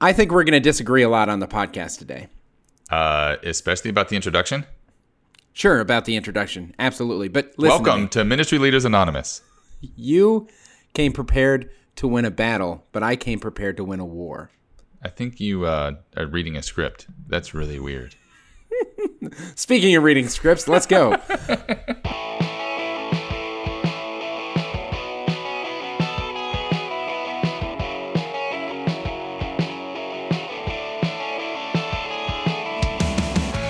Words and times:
I 0.00 0.12
think 0.12 0.30
we're 0.30 0.44
going 0.44 0.52
to 0.52 0.60
disagree 0.60 1.02
a 1.02 1.08
lot 1.08 1.28
on 1.28 1.40
the 1.40 1.46
podcast 1.46 1.98
today. 1.98 2.28
Uh, 2.90 3.36
especially 3.42 3.90
about 3.90 4.08
the 4.08 4.16
introduction. 4.16 4.66
Sure, 5.52 5.80
about 5.80 6.04
the 6.04 6.16
introduction. 6.16 6.74
Absolutely. 6.78 7.28
But 7.28 7.54
listen 7.56 7.82
Welcome 7.82 8.02
me. 8.02 8.08
to 8.08 8.24
Ministry 8.24 8.58
Leaders 8.58 8.84
Anonymous. 8.84 9.40
You 9.80 10.48
came 10.92 11.12
prepared 11.12 11.70
to 11.96 12.06
win 12.06 12.26
a 12.26 12.30
battle, 12.30 12.84
but 12.92 13.02
I 13.02 13.16
came 13.16 13.40
prepared 13.40 13.78
to 13.78 13.84
win 13.84 14.00
a 14.00 14.04
war. 14.04 14.50
I 15.02 15.08
think 15.08 15.40
you 15.40 15.64
uh, 15.64 15.92
are 16.16 16.26
reading 16.26 16.56
a 16.56 16.62
script. 16.62 17.06
That's 17.26 17.54
really 17.54 17.80
weird. 17.80 18.16
Speaking 19.54 19.96
of 19.96 20.02
reading 20.02 20.28
scripts, 20.28 20.68
let's 20.68 20.86
go. 20.86 21.16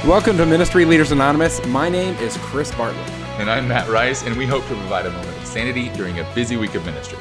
Welcome 0.07 0.37
to 0.37 0.47
Ministry 0.47 0.85
Leaders 0.85 1.11
Anonymous. 1.11 1.65
My 1.67 1.89
name 1.89 2.15
is 2.17 2.37
Chris 2.39 2.73
Bartlett. 2.77 3.11
And 3.41 3.51
I'm 3.51 3.67
Matt 3.67 3.89
Rice, 3.89 4.23
and 4.23 4.37
we 4.37 4.47
hope 4.47 4.63
to 4.69 4.75
provide 4.75 5.05
a 5.05 5.11
moment 5.11 5.37
of 5.37 5.45
sanity 5.47 5.89
during 5.91 6.21
a 6.21 6.35
busy 6.35 6.57
week 6.57 6.77
of 6.77 6.85
ministry. 6.87 7.19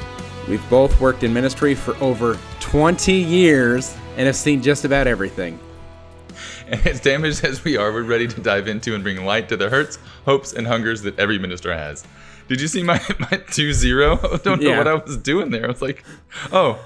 We've 0.48 0.70
both 0.70 1.00
worked 1.00 1.24
in 1.24 1.32
ministry 1.34 1.74
for 1.74 1.96
over 1.96 2.38
20 2.60 3.12
years 3.12 3.96
and 4.16 4.26
have 4.26 4.36
seen 4.36 4.62
just 4.62 4.84
about 4.84 5.08
everything. 5.08 5.58
And 6.68 6.86
as 6.86 7.00
damaged 7.00 7.44
as 7.44 7.64
we 7.64 7.76
are, 7.76 7.92
we're 7.92 8.04
ready 8.04 8.28
to 8.28 8.40
dive 8.40 8.68
into 8.68 8.94
and 8.94 9.02
bring 9.02 9.24
light 9.24 9.48
to 9.48 9.56
the 9.56 9.68
hurts, 9.68 9.98
hopes, 10.24 10.52
and 10.52 10.64
hungers 10.66 11.02
that 11.02 11.18
every 11.18 11.38
minister 11.40 11.72
has. 11.72 12.04
Did 12.48 12.60
you 12.60 12.68
see 12.68 12.84
my, 12.84 13.00
my 13.18 13.42
2 13.50 13.72
0? 13.72 14.12
I 14.32 14.36
don't 14.38 14.62
know 14.62 14.70
Yeah. 14.70 14.78
what 14.78 14.86
I 14.86 14.94
was 14.94 15.16
doing 15.16 15.50
there. 15.50 15.64
I 15.64 15.68
was 15.68 15.82
like, 15.82 16.04
oh, 16.52 16.78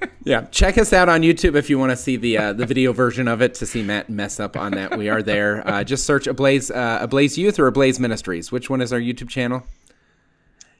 Yeah, 0.24 0.42
check 0.50 0.76
us 0.76 0.92
out 0.92 1.08
on 1.08 1.22
YouTube 1.22 1.54
if 1.56 1.70
you 1.70 1.78
want 1.78 1.90
to 1.90 1.96
see 1.96 2.16
the 2.16 2.36
uh, 2.36 2.52
the 2.52 2.66
video 2.66 2.92
version 2.92 3.26
of 3.28 3.40
it 3.40 3.54
to 3.54 3.66
see 3.66 3.82
Matt 3.82 4.10
mess 4.10 4.38
up 4.38 4.56
on 4.56 4.72
that. 4.72 4.98
We 4.98 5.08
are 5.08 5.22
there. 5.22 5.66
Uh, 5.66 5.82
just 5.84 6.04
search 6.04 6.26
Ablaze 6.26 6.70
uh, 6.70 6.98
Ablaze 7.00 7.38
Youth 7.38 7.58
or 7.58 7.66
Ablaze 7.66 7.98
Ministries. 7.98 8.52
Which 8.52 8.68
one 8.68 8.82
is 8.82 8.92
our 8.92 9.00
YouTube 9.00 9.30
channel? 9.30 9.62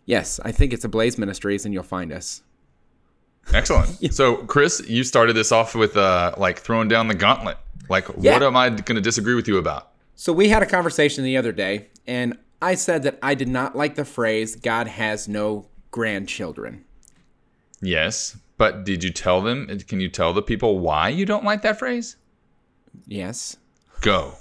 Yes, 0.04 0.38
I 0.44 0.52
think 0.52 0.72
it's 0.74 0.84
Ablaze 0.84 1.16
Ministries, 1.18 1.64
and 1.64 1.72
you'll 1.72 1.82
find 1.82 2.12
us. 2.12 2.42
excellent. 3.54 3.96
So, 4.12 4.36
Chris, 4.44 4.82
you 4.88 5.02
started 5.04 5.34
this 5.34 5.50
off 5.52 5.74
with 5.74 5.96
uh, 5.96 6.34
like 6.36 6.58
throwing 6.58 6.88
down 6.88 7.08
the 7.08 7.14
gauntlet. 7.14 7.56
Like, 7.88 8.06
Yeah. 8.20 8.34
what 8.34 8.42
am 8.42 8.56
I 8.56 8.68
going 8.68 8.96
to 8.96 9.00
disagree 9.00 9.34
with 9.34 9.48
you 9.48 9.56
about? 9.58 9.92
So 10.14 10.32
we 10.32 10.48
had 10.50 10.62
a 10.62 10.66
conversation 10.66 11.24
the 11.24 11.36
other 11.38 11.52
day, 11.52 11.86
and 12.06 12.36
I 12.60 12.74
said 12.74 13.02
that 13.04 13.18
I 13.22 13.34
did 13.34 13.48
not 13.48 13.74
like 13.76 13.94
the 13.94 14.04
phrase 14.04 14.56
"God 14.56 14.88
has 14.88 15.26
no 15.28 15.68
grandchildren." 15.90 16.84
Yes, 17.80 18.36
but 18.58 18.84
did 18.84 19.02
you 19.02 19.10
tell 19.10 19.40
them? 19.40 19.66
Can 19.88 20.00
you 20.00 20.08
tell 20.08 20.32
the 20.34 20.42
people 20.42 20.78
why 20.80 21.08
you 21.08 21.24
don't 21.24 21.44
like 21.44 21.62
that 21.62 21.78
phrase? 21.78 22.16
Yes. 23.06 23.56
Go. 24.00 24.34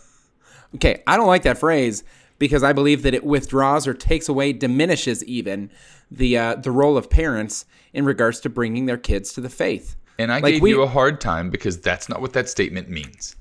Okay, 0.76 1.02
I 1.08 1.16
don't 1.18 1.28
like 1.28 1.44
that 1.44 1.58
phrase 1.58 2.04
because 2.40 2.64
I 2.64 2.74
believe 2.74 3.04
that 3.04 3.14
it 3.14 3.24
withdraws 3.24 3.88
or 3.88 3.94
takes 3.94 4.28
away, 4.28 4.52
diminishes 4.54 5.24
even 5.24 5.72
the 6.12 6.38
uh, 6.38 6.56
the 6.56 6.72
role 6.72 6.98
of 6.98 7.10
parents 7.10 7.66
in 7.94 8.06
regards 8.06 8.40
to 8.42 8.50
bringing 8.50 8.86
their 8.86 8.98
kids 8.98 9.34
to 9.34 9.42
the 9.42 9.50
faith. 9.50 9.96
And 10.20 10.32
I 10.32 10.40
Like, 10.40 10.56
gave 10.56 10.62
we- 10.62 10.72
you 10.72 10.82
a 10.82 10.88
hard 10.88 11.22
time 11.22 11.50
because 11.50 11.80
that's 11.80 12.10
not 12.10 12.22
what 12.22 12.34
that 12.34 12.50
statement 12.50 12.90
means. 12.90 13.36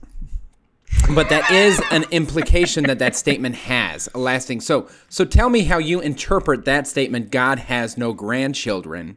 But 1.14 1.28
that 1.30 1.50
is 1.50 1.80
an 1.90 2.04
implication 2.10 2.84
that 2.84 2.98
that 3.00 3.16
statement 3.16 3.54
has 3.56 4.08
a 4.14 4.18
lasting. 4.18 4.60
So, 4.60 4.88
so 5.08 5.24
tell 5.24 5.48
me 5.50 5.64
how 5.64 5.78
you 5.78 6.00
interpret 6.00 6.64
that 6.64 6.86
statement. 6.86 7.30
God 7.30 7.58
has 7.58 7.96
no 7.98 8.12
grandchildren. 8.12 9.16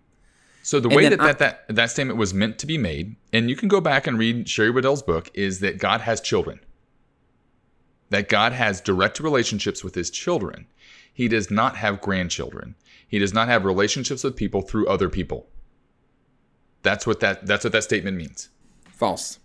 So 0.69 0.79
the 0.79 0.87
way 0.87 1.09
that, 1.09 1.19
I- 1.19 1.33
that 1.33 1.39
that 1.39 1.75
that 1.75 1.89
statement 1.89 2.19
was 2.19 2.31
meant 2.31 2.59
to 2.59 2.67
be 2.67 2.77
made, 2.77 3.15
and 3.33 3.49
you 3.49 3.55
can 3.55 3.67
go 3.67 3.81
back 3.81 4.05
and 4.05 4.19
read 4.19 4.47
Sherry 4.47 4.69
Weddell's 4.69 5.01
book, 5.01 5.31
is 5.33 5.61
that 5.61 5.79
God 5.79 6.01
has 6.01 6.21
children. 6.21 6.59
That 8.11 8.29
God 8.29 8.53
has 8.53 8.79
direct 8.79 9.19
relationships 9.19 9.83
with 9.83 9.95
his 9.95 10.11
children. 10.11 10.67
He 11.11 11.27
does 11.27 11.49
not 11.49 11.77
have 11.77 12.01
grandchildren. 12.01 12.75
He 13.07 13.17
does 13.17 13.33
not 13.33 13.47
have 13.47 13.65
relationships 13.65 14.23
with 14.23 14.35
people 14.35 14.61
through 14.61 14.85
other 14.85 15.09
people. 15.09 15.47
That's 16.83 17.07
what 17.07 17.19
that 17.21 17.47
that's 17.47 17.63
what 17.63 17.73
that 17.73 17.83
statement 17.83 18.15
means. 18.15 18.49
False. 18.91 19.39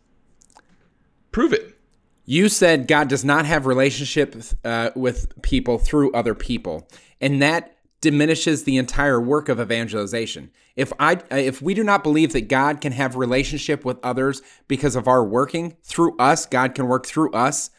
Prove 1.32 1.54
it. 1.54 1.78
You 2.26 2.50
said 2.50 2.86
God 2.86 3.08
does 3.08 3.24
not 3.24 3.46
have 3.46 3.64
relationship 3.64 4.36
uh, 4.62 4.90
with 4.94 5.40
people 5.40 5.78
through 5.78 6.12
other 6.12 6.34
people, 6.34 6.86
and 7.18 7.40
that 7.40 7.74
diminishes 8.04 8.62
the 8.64 8.76
entire 8.76 9.20
work 9.20 9.48
of 9.48 9.58
evangelization. 9.58 10.50
If 10.76 10.92
I, 11.00 11.18
if 11.30 11.60
we 11.62 11.74
do 11.74 11.82
not 11.82 12.02
believe 12.04 12.32
that 12.34 12.48
God 12.48 12.80
can 12.80 12.92
have 12.92 13.16
relationship 13.16 13.84
with 13.84 13.98
others 14.04 14.42
because 14.68 14.94
of 14.94 15.08
our 15.08 15.24
working 15.24 15.76
through 15.82 16.16
us, 16.18 16.46
God 16.46 16.74
can 16.74 16.86
work 16.86 17.06
through 17.06 17.32
us. 17.32 17.70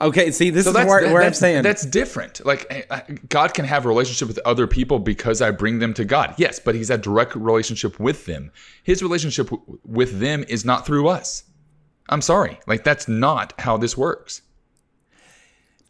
Okay, 0.00 0.30
see, 0.30 0.48
this 0.48 0.66
is 0.66 0.72
where, 0.72 1.12
where 1.12 1.22
I'm 1.22 1.34
saying 1.34 1.62
that's 1.62 1.84
different. 1.84 2.44
Like 2.46 2.88
God 3.28 3.52
can 3.52 3.66
have 3.66 3.84
a 3.84 3.88
relationship 3.88 4.28
with 4.28 4.38
other 4.46 4.66
people 4.66 4.98
because 4.98 5.42
I 5.42 5.50
bring 5.50 5.78
them 5.78 5.92
to 5.94 6.06
God. 6.06 6.34
Yes, 6.38 6.58
but 6.58 6.74
He's 6.74 6.88
a 6.88 6.96
direct 6.96 7.36
relationship 7.36 8.00
with 8.00 8.24
them. 8.24 8.50
His 8.82 9.02
relationship 9.02 9.50
w- 9.50 9.78
with 9.84 10.18
them 10.18 10.44
is 10.48 10.64
not 10.64 10.86
through 10.86 11.08
us. 11.08 11.44
I'm 12.08 12.22
sorry. 12.22 12.58
Like 12.66 12.82
that's 12.82 13.08
not 13.08 13.52
how 13.60 13.76
this 13.76 13.94
works. 13.96 14.40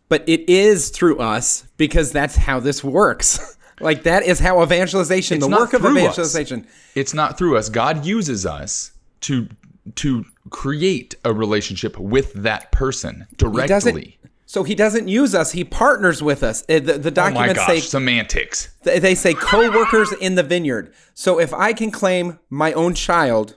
but 0.09 0.29
it 0.29 0.43
is 0.51 0.91
through 0.91 1.19
us 1.21 1.69
because 1.77 2.11
that's 2.11 2.35
how 2.35 2.59
this 2.59 2.83
works. 2.83 3.57
like 3.81 4.03
that 4.05 4.23
is 4.25 4.39
how 4.39 4.63
evangelization, 4.63 5.39
It's 5.39 5.47
the 5.47 5.57
work 5.57 5.73
of 5.73 5.81
through 5.83 5.97
us. 5.97 6.03
evangelization. 6.03 6.67
It's 6.95 7.15
not 7.15 7.37
through 7.39 7.57
us. 7.57 7.69
God 7.69 8.05
uses 8.05 8.47
us 8.47 8.93
to 9.23 9.49
to 9.97 10.25
create 10.51 11.15
a 11.25 11.33
relationship 11.33 11.99
with 11.99 12.33
that 12.35 12.71
person 12.71 13.27
He 13.31 13.37
directly. 13.37 14.19
So 14.47 14.65
he 14.65 14.75
doesn't 14.75 15.07
use 15.09 15.35
us; 15.35 15.53
he 15.53 15.63
partners 15.65 16.23
with 16.23 16.43
us. 16.43 16.63
Uh, 16.63 16.81
The, 16.81 16.99
the 16.99 17.09
Oh 17.23 17.31
my 17.31 17.47
documents 17.47 17.61
gosh, 17.61 17.67
say 17.69 17.81
semantics. 17.81 18.69
They 18.83 18.99
they 18.99 19.15
say 19.15 19.33
co-workers 19.35 20.13
in 20.21 20.35
the 20.35 20.43
vineyard. 20.43 20.93
So 21.15 21.39
if 21.39 21.55
I 21.55 21.73
can 21.73 21.91
claim 21.91 22.41
my 22.51 22.73
own 22.73 22.95
child 22.95 23.57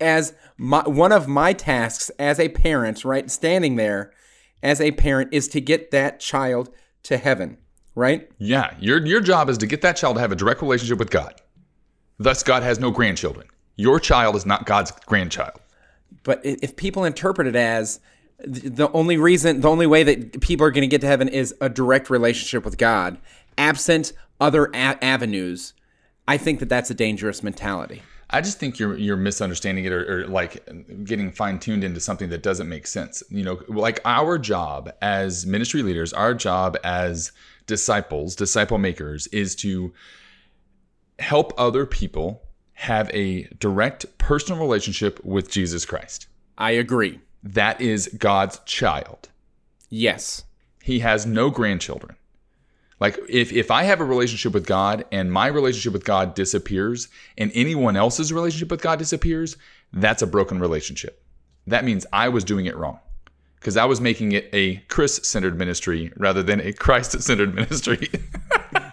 as 0.00 0.32
my, 0.56 0.86
one 0.88 1.10
of 1.12 1.26
my 1.28 1.52
tasks 1.52 2.10
as 2.18 2.38
a 2.38 2.48
parent, 2.50 3.04
right, 3.04 3.30
standing 3.30 3.76
there 3.76 4.12
as 4.62 4.80
a 4.80 4.92
parent 4.92 5.30
is 5.32 5.48
to 5.48 5.60
get 5.60 5.90
that 5.90 6.20
child 6.20 6.70
to 7.04 7.16
heaven, 7.18 7.58
right? 7.94 8.30
Yeah, 8.38 8.74
your 8.80 9.04
your 9.04 9.20
job 9.20 9.48
is 9.48 9.58
to 9.58 9.66
get 9.66 9.82
that 9.82 9.96
child 9.96 10.16
to 10.16 10.20
have 10.20 10.32
a 10.32 10.36
direct 10.36 10.62
relationship 10.62 10.98
with 10.98 11.10
God. 11.10 11.40
Thus, 12.18 12.42
God 12.42 12.62
has 12.62 12.78
no 12.78 12.90
grandchildren. 12.90 13.46
Your 13.76 13.98
child 13.98 14.36
is 14.36 14.46
not 14.46 14.66
God's 14.66 14.92
grandchild. 15.06 15.60
But 16.22 16.40
if 16.44 16.76
people 16.76 17.04
interpret 17.04 17.48
it 17.48 17.56
as 17.56 18.00
the 18.44 18.90
only 18.92 19.16
reason, 19.16 19.60
the 19.60 19.68
only 19.68 19.86
way 19.86 20.02
that 20.02 20.40
people 20.40 20.66
are 20.66 20.70
going 20.70 20.82
to 20.82 20.88
get 20.88 21.00
to 21.00 21.06
heaven 21.06 21.28
is 21.28 21.54
a 21.60 21.68
direct 21.68 22.10
relationship 22.10 22.64
with 22.64 22.78
God, 22.78 23.18
absent 23.56 24.12
other 24.40 24.66
a- 24.66 25.02
avenues, 25.02 25.74
I 26.28 26.36
think 26.36 26.60
that 26.60 26.68
that's 26.68 26.90
a 26.90 26.94
dangerous 26.94 27.42
mentality. 27.42 28.02
I 28.30 28.40
just 28.40 28.58
think 28.58 28.78
you're 28.78 28.96
you're 28.96 29.16
misunderstanding 29.16 29.84
it 29.84 29.92
or, 29.92 30.22
or 30.22 30.26
like 30.26 30.66
getting 31.04 31.30
fine 31.32 31.58
tuned 31.58 31.84
into 31.84 32.00
something 32.00 32.30
that 32.30 32.42
doesn't 32.42 32.68
make 32.68 32.86
sense. 32.86 33.22
You 33.28 33.44
know, 33.44 33.60
like 33.68 34.00
our 34.06 34.38
job 34.38 34.90
as 35.02 35.44
ministry 35.44 35.82
leaders, 35.82 36.14
our 36.14 36.32
job 36.32 36.78
as 36.82 37.32
disciples, 37.66 38.36
disciple 38.36 38.78
makers, 38.78 39.26
is 39.28 39.54
to 39.56 39.92
help 41.18 41.52
other 41.56 41.86
people 41.86 42.42
have 42.74 43.10
a 43.14 43.44
direct 43.58 44.06
personal 44.18 44.60
relationship 44.60 45.24
with 45.24 45.50
Jesus 45.50 45.84
Christ. 45.84 46.26
I 46.58 46.72
agree. 46.72 47.20
That 47.42 47.80
is 47.80 48.08
God's 48.18 48.60
child. 48.66 49.28
Yes. 49.88 50.44
He 50.82 51.00
has 51.00 51.26
no 51.26 51.50
grandchildren. 51.50 52.16
Like 52.98 53.18
if 53.28 53.52
if 53.52 53.70
I 53.70 53.82
have 53.82 54.00
a 54.00 54.04
relationship 54.04 54.52
with 54.52 54.64
God 54.66 55.04
and 55.10 55.32
my 55.32 55.48
relationship 55.48 55.92
with 55.92 56.04
God 56.04 56.34
disappears 56.34 57.08
and 57.36 57.50
anyone 57.52 57.96
else's 57.96 58.32
relationship 58.32 58.70
with 58.70 58.80
God 58.80 58.98
disappears, 59.00 59.56
that's 59.92 60.22
a 60.22 60.26
broken 60.26 60.60
relationship. 60.60 61.20
That 61.66 61.84
means 61.84 62.06
I 62.12 62.28
was 62.28 62.44
doing 62.44 62.66
it 62.66 62.76
wrong. 62.76 63.00
Because 63.62 63.76
I 63.76 63.84
was 63.84 64.00
making 64.00 64.32
it 64.32 64.50
a 64.52 64.78
Chris-centered 64.88 65.56
ministry 65.56 66.12
rather 66.16 66.42
than 66.42 66.60
a 66.60 66.72
Christ-centered 66.72 67.54
ministry. 67.54 68.08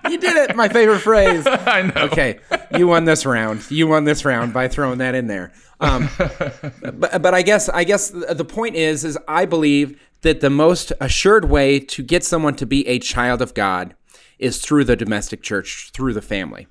You 0.07 0.19
did 0.19 0.37
it. 0.37 0.55
My 0.55 0.69
favorite 0.69 0.99
phrase. 0.99 1.47
I 1.47 1.81
know. 1.81 2.03
Okay, 2.03 2.39
you 2.77 2.87
won 2.87 3.05
this 3.05 3.25
round. 3.25 3.69
You 3.71 3.87
won 3.87 4.03
this 4.03 4.23
round 4.25 4.53
by 4.53 4.67
throwing 4.67 4.99
that 4.99 5.15
in 5.15 5.25
there. 5.25 5.51
Um, 5.79 6.09
but 6.17 7.21
but 7.21 7.33
I 7.33 7.41
guess 7.41 7.67
I 7.69 7.83
guess 7.83 8.09
the 8.09 8.45
point 8.45 8.75
is 8.75 9.03
is 9.03 9.17
I 9.27 9.45
believe 9.45 9.99
that 10.21 10.41
the 10.41 10.49
most 10.49 10.91
assured 10.99 11.45
way 11.45 11.79
to 11.79 12.03
get 12.03 12.23
someone 12.23 12.55
to 12.55 12.65
be 12.65 12.87
a 12.87 12.99
child 12.99 13.41
of 13.41 13.53
God 13.53 13.95
is 14.37 14.61
through 14.61 14.83
the 14.83 14.95
domestic 14.95 15.41
church, 15.41 15.91
through 15.93 16.13
the 16.13 16.21
family. 16.21 16.67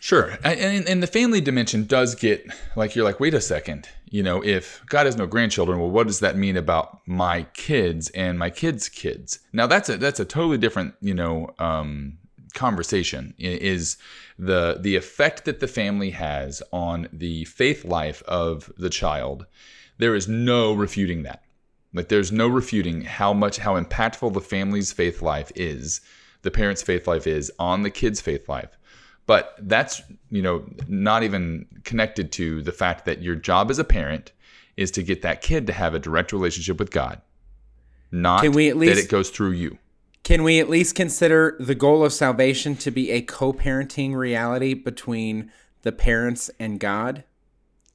Sure. 0.00 0.38
And, 0.44 0.88
and 0.88 1.02
the 1.02 1.06
family 1.06 1.40
dimension 1.40 1.84
does 1.84 2.14
get 2.14 2.46
like, 2.76 2.94
you're 2.94 3.04
like, 3.04 3.18
wait 3.18 3.34
a 3.34 3.40
second. 3.40 3.88
You 4.08 4.22
know, 4.22 4.42
if 4.44 4.82
God 4.86 5.06
has 5.06 5.16
no 5.16 5.26
grandchildren, 5.26 5.80
well, 5.80 5.90
what 5.90 6.06
does 6.06 6.20
that 6.20 6.36
mean 6.36 6.56
about 6.56 7.00
my 7.06 7.42
kids 7.54 8.08
and 8.10 8.38
my 8.38 8.50
kids' 8.50 8.88
kids? 8.88 9.40
Now, 9.52 9.66
that's 9.66 9.88
a 9.88 9.96
that's 9.96 10.20
a 10.20 10.24
totally 10.24 10.58
different, 10.58 10.94
you 11.00 11.14
know, 11.14 11.50
um, 11.58 12.18
conversation 12.54 13.34
is 13.38 13.96
the 14.38 14.78
the 14.80 14.96
effect 14.96 15.44
that 15.44 15.60
the 15.60 15.68
family 15.68 16.10
has 16.10 16.62
on 16.72 17.08
the 17.12 17.44
faith 17.44 17.84
life 17.84 18.22
of 18.26 18.72
the 18.78 18.90
child. 18.90 19.46
There 19.98 20.14
is 20.14 20.28
no 20.28 20.72
refuting 20.72 21.22
that. 21.24 21.42
Like 21.92 22.08
there's 22.08 22.32
no 22.32 22.48
refuting 22.48 23.02
how 23.02 23.32
much 23.32 23.58
how 23.58 23.80
impactful 23.80 24.34
the 24.34 24.40
family's 24.40 24.92
faith 24.92 25.22
life 25.22 25.52
is, 25.54 26.00
the 26.42 26.50
parents' 26.50 26.82
faith 26.82 27.06
life 27.06 27.26
is 27.26 27.52
on 27.58 27.82
the 27.82 27.90
kid's 27.90 28.20
faith 28.20 28.48
life. 28.48 28.76
But 29.26 29.54
that's, 29.58 30.02
you 30.30 30.42
know, 30.42 30.64
not 30.86 31.22
even 31.22 31.66
connected 31.84 32.30
to 32.32 32.62
the 32.62 32.72
fact 32.72 33.04
that 33.06 33.22
your 33.22 33.34
job 33.34 33.70
as 33.70 33.78
a 33.78 33.84
parent 33.84 34.32
is 34.76 34.90
to 34.92 35.02
get 35.02 35.22
that 35.22 35.40
kid 35.40 35.66
to 35.66 35.72
have 35.72 35.94
a 35.94 35.98
direct 35.98 36.32
relationship 36.32 36.78
with 36.78 36.90
God. 36.90 37.20
Not 38.12 38.42
Can 38.42 38.52
we 38.52 38.70
at 38.70 38.78
that 38.78 38.98
it 38.98 39.08
goes 39.08 39.30
through 39.30 39.52
you. 39.52 39.78
Can 40.22 40.42
we 40.42 40.60
at 40.60 40.68
least 40.68 40.94
consider 40.94 41.56
the 41.58 41.74
goal 41.74 42.04
of 42.04 42.12
salvation 42.12 42.76
to 42.76 42.90
be 42.90 43.10
a 43.10 43.20
co 43.20 43.52
parenting 43.52 44.14
reality 44.14 44.74
between 44.74 45.50
the 45.82 45.92
parents 45.92 46.50
and 46.58 46.78
God? 46.78 47.24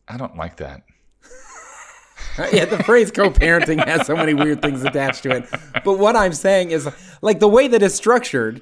I 0.07 0.17
don't 0.17 0.35
like 0.35 0.57
that. 0.57 0.83
yeah, 2.53 2.65
the 2.65 2.81
phrase 2.83 3.11
co-parenting 3.11 3.85
has 3.85 4.07
so 4.07 4.15
many 4.15 4.33
weird 4.33 4.61
things 4.61 4.83
attached 4.83 5.23
to 5.23 5.31
it. 5.31 5.49
But 5.83 5.99
what 5.99 6.15
I'm 6.15 6.33
saying 6.33 6.71
is 6.71 6.89
like 7.21 7.39
the 7.39 7.47
way 7.47 7.67
that 7.67 7.81
it's 7.81 7.95
structured, 7.95 8.61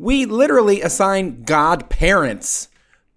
we 0.00 0.24
literally 0.24 0.80
assign 0.80 1.42
God 1.42 1.90
parents 1.90 2.68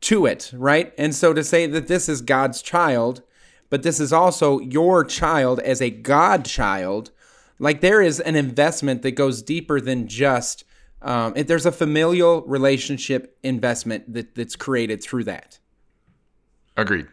to 0.02 0.26
it, 0.26 0.52
right? 0.54 0.94
And 0.98 1.16
so 1.16 1.34
to 1.34 1.44
say 1.44 1.66
that 1.66 1.88
this 1.88 2.10
is 2.10 2.22
God's 2.22 2.62
child, 2.62 3.24
but 3.70 3.84
this 3.84 4.02
is 4.02 4.12
also 4.12 4.60
your 4.60 5.06
child 5.06 5.62
as 5.62 5.82
a 5.82 5.90
God 5.90 6.44
child, 6.44 7.12
like 7.58 7.80
there 7.80 8.02
is 8.02 8.20
an 8.20 8.36
investment 8.36 9.02
that 9.04 9.12
goes 9.12 9.42
deeper 9.42 9.80
than 9.80 10.08
just 10.08 10.66
um, 11.02 11.34
it, 11.36 11.48
there's 11.48 11.66
a 11.66 11.72
familial 11.72 12.42
relationship 12.44 13.38
investment 13.44 14.14
that, 14.14 14.36
that's 14.36 14.56
created 14.56 15.02
through 15.04 15.26
that. 15.26 15.60
Agreed. 16.78 17.08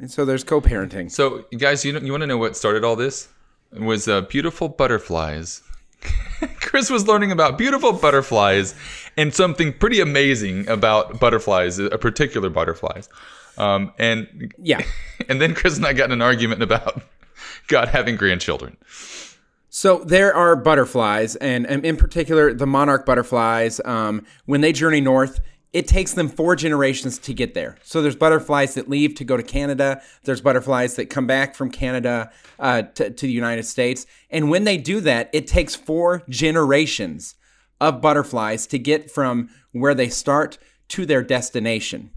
And 0.00 0.10
so 0.10 0.24
there's 0.24 0.44
co-parenting. 0.44 1.10
So, 1.10 1.44
guys, 1.58 1.84
you 1.84 1.92
know, 1.92 2.00
you 2.00 2.12
want 2.12 2.22
to 2.22 2.26
know 2.26 2.38
what 2.38 2.56
started 2.56 2.84
all 2.84 2.96
this? 2.96 3.28
It 3.72 3.80
was 3.80 4.08
uh, 4.08 4.22
beautiful 4.22 4.68
butterflies. 4.68 5.62
Chris 6.60 6.90
was 6.90 7.06
learning 7.06 7.32
about 7.32 7.58
beautiful 7.58 7.92
butterflies 7.92 8.74
and 9.16 9.32
something 9.34 9.72
pretty 9.72 10.00
amazing 10.00 10.68
about 10.68 11.18
butterflies, 11.18 11.78
a 11.78 11.98
particular 11.98 12.50
butterflies. 12.50 13.08
Um, 13.58 13.92
and 13.98 14.52
Yeah. 14.58 14.82
and 15.28 15.40
then 15.40 15.54
Chris 15.54 15.76
and 15.76 15.86
I 15.86 15.92
got 15.92 16.06
in 16.06 16.12
an 16.12 16.22
argument 16.22 16.62
about 16.62 17.02
God 17.68 17.88
having 17.88 18.16
grandchildren. 18.16 18.76
So 19.68 19.98
there 19.98 20.34
are 20.34 20.56
butterflies, 20.56 21.36
and, 21.36 21.66
and 21.66 21.84
in 21.84 21.98
particular, 21.98 22.54
the 22.54 22.66
monarch 22.66 23.04
butterflies. 23.04 23.78
Um, 23.84 24.24
when 24.46 24.62
they 24.62 24.72
journey 24.72 25.02
north, 25.02 25.40
it 25.72 25.86
takes 25.86 26.14
them 26.14 26.28
four 26.28 26.56
generations 26.56 27.18
to 27.18 27.34
get 27.34 27.54
there. 27.54 27.76
So 27.82 28.00
there's 28.00 28.16
butterflies 28.16 28.74
that 28.74 28.88
leave 28.88 29.14
to 29.16 29.24
go 29.24 29.36
to 29.36 29.42
Canada. 29.42 30.00
There's 30.24 30.40
butterflies 30.40 30.96
that 30.96 31.10
come 31.10 31.26
back 31.26 31.54
from 31.54 31.70
Canada 31.70 32.30
uh, 32.58 32.82
to, 32.82 33.10
to 33.10 33.26
the 33.26 33.32
United 33.32 33.64
States. 33.64 34.06
And 34.30 34.50
when 34.50 34.64
they 34.64 34.78
do 34.78 35.00
that, 35.00 35.28
it 35.32 35.46
takes 35.46 35.74
four 35.74 36.22
generations 36.28 37.34
of 37.80 38.00
butterflies 38.00 38.66
to 38.68 38.78
get 38.78 39.10
from 39.10 39.50
where 39.72 39.94
they 39.94 40.08
start 40.08 40.56
to 40.88 41.04
their 41.04 41.22
destination. 41.22 42.10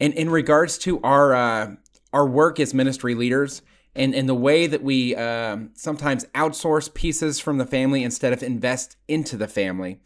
And 0.00 0.14
in 0.14 0.30
regards 0.30 0.78
to 0.78 1.00
our 1.02 1.34
uh, 1.34 1.74
our 2.12 2.26
work 2.26 2.58
as 2.58 2.72
ministry 2.72 3.14
leaders, 3.14 3.60
and, 3.94 4.14
and 4.14 4.28
the 4.28 4.34
way 4.34 4.66
that 4.66 4.82
we 4.82 5.14
um, 5.16 5.70
sometimes 5.74 6.24
outsource 6.34 6.92
pieces 6.92 7.40
from 7.40 7.58
the 7.58 7.66
family 7.66 8.02
instead 8.02 8.32
of 8.32 8.42
invest 8.42 8.96
into 9.08 9.36
the 9.36 9.48
family. 9.48 10.00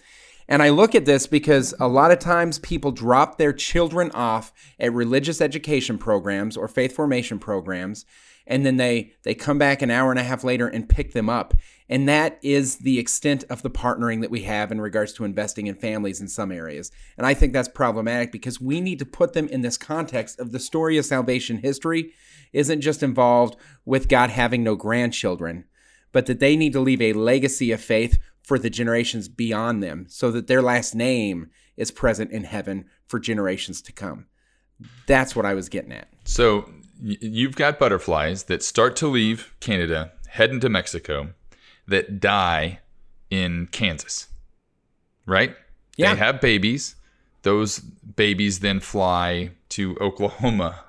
And 0.48 0.62
I 0.62 0.70
look 0.70 0.94
at 0.94 1.04
this 1.04 1.26
because 1.26 1.74
a 1.78 1.88
lot 1.88 2.10
of 2.10 2.18
times 2.18 2.58
people 2.58 2.90
drop 2.90 3.38
their 3.38 3.52
children 3.52 4.10
off 4.12 4.52
at 4.78 4.92
religious 4.92 5.40
education 5.40 5.98
programs 5.98 6.56
or 6.56 6.68
faith 6.68 6.94
formation 6.94 7.38
programs, 7.38 8.04
and 8.46 8.66
then 8.66 8.76
they 8.76 9.12
they 9.22 9.34
come 9.34 9.58
back 9.58 9.82
an 9.82 9.90
hour 9.90 10.10
and 10.10 10.18
a 10.18 10.24
half 10.24 10.44
later 10.44 10.66
and 10.66 10.88
pick 10.88 11.12
them 11.12 11.30
up. 11.30 11.54
And 11.88 12.08
that 12.08 12.38
is 12.42 12.78
the 12.78 12.98
extent 12.98 13.44
of 13.50 13.62
the 13.62 13.70
partnering 13.70 14.22
that 14.22 14.30
we 14.30 14.42
have 14.42 14.72
in 14.72 14.80
regards 14.80 15.12
to 15.14 15.24
investing 15.24 15.66
in 15.66 15.74
families 15.74 16.20
in 16.20 16.28
some 16.28 16.50
areas. 16.50 16.90
And 17.18 17.26
I 17.26 17.34
think 17.34 17.52
that's 17.52 17.68
problematic 17.68 18.32
because 18.32 18.60
we 18.60 18.80
need 18.80 18.98
to 18.98 19.04
put 19.04 19.34
them 19.34 19.46
in 19.48 19.60
this 19.60 19.76
context 19.76 20.40
of 20.40 20.52
the 20.52 20.58
story 20.58 20.96
of 20.96 21.04
salvation 21.04 21.58
history 21.58 22.12
isn't 22.52 22.80
just 22.80 23.02
involved 23.02 23.56
with 23.84 24.08
God 24.08 24.30
having 24.30 24.62
no 24.62 24.74
grandchildren, 24.74 25.64
but 26.12 26.26
that 26.26 26.40
they 26.40 26.56
need 26.56 26.72
to 26.72 26.80
leave 26.80 27.02
a 27.02 27.12
legacy 27.12 27.72
of 27.72 27.80
faith 27.80 28.18
for 28.42 28.58
the 28.58 28.70
generations 28.70 29.28
beyond 29.28 29.82
them 29.82 30.06
so 30.08 30.30
that 30.30 30.46
their 30.46 30.62
last 30.62 30.94
name 30.94 31.50
is 31.76 31.90
present 31.90 32.30
in 32.30 32.44
heaven 32.44 32.84
for 33.06 33.18
generations 33.18 33.80
to 33.82 33.92
come. 33.92 34.26
That's 35.06 35.36
what 35.36 35.46
I 35.46 35.54
was 35.54 35.68
getting 35.68 35.92
at. 35.92 36.08
So 36.24 36.68
you've 37.00 37.56
got 37.56 37.78
butterflies 37.78 38.44
that 38.44 38.62
start 38.62 38.96
to 38.96 39.06
leave 39.06 39.54
Canada, 39.60 40.12
head 40.28 40.50
into 40.50 40.68
Mexico, 40.68 41.30
that 41.86 42.20
die 42.20 42.80
in 43.30 43.68
Kansas, 43.68 44.28
right? 45.26 45.54
Yeah. 45.96 46.14
They 46.14 46.18
have 46.18 46.40
babies. 46.40 46.96
Those 47.42 47.78
babies 47.78 48.60
then 48.60 48.80
fly 48.80 49.50
to 49.70 49.96
Oklahoma 50.00 50.80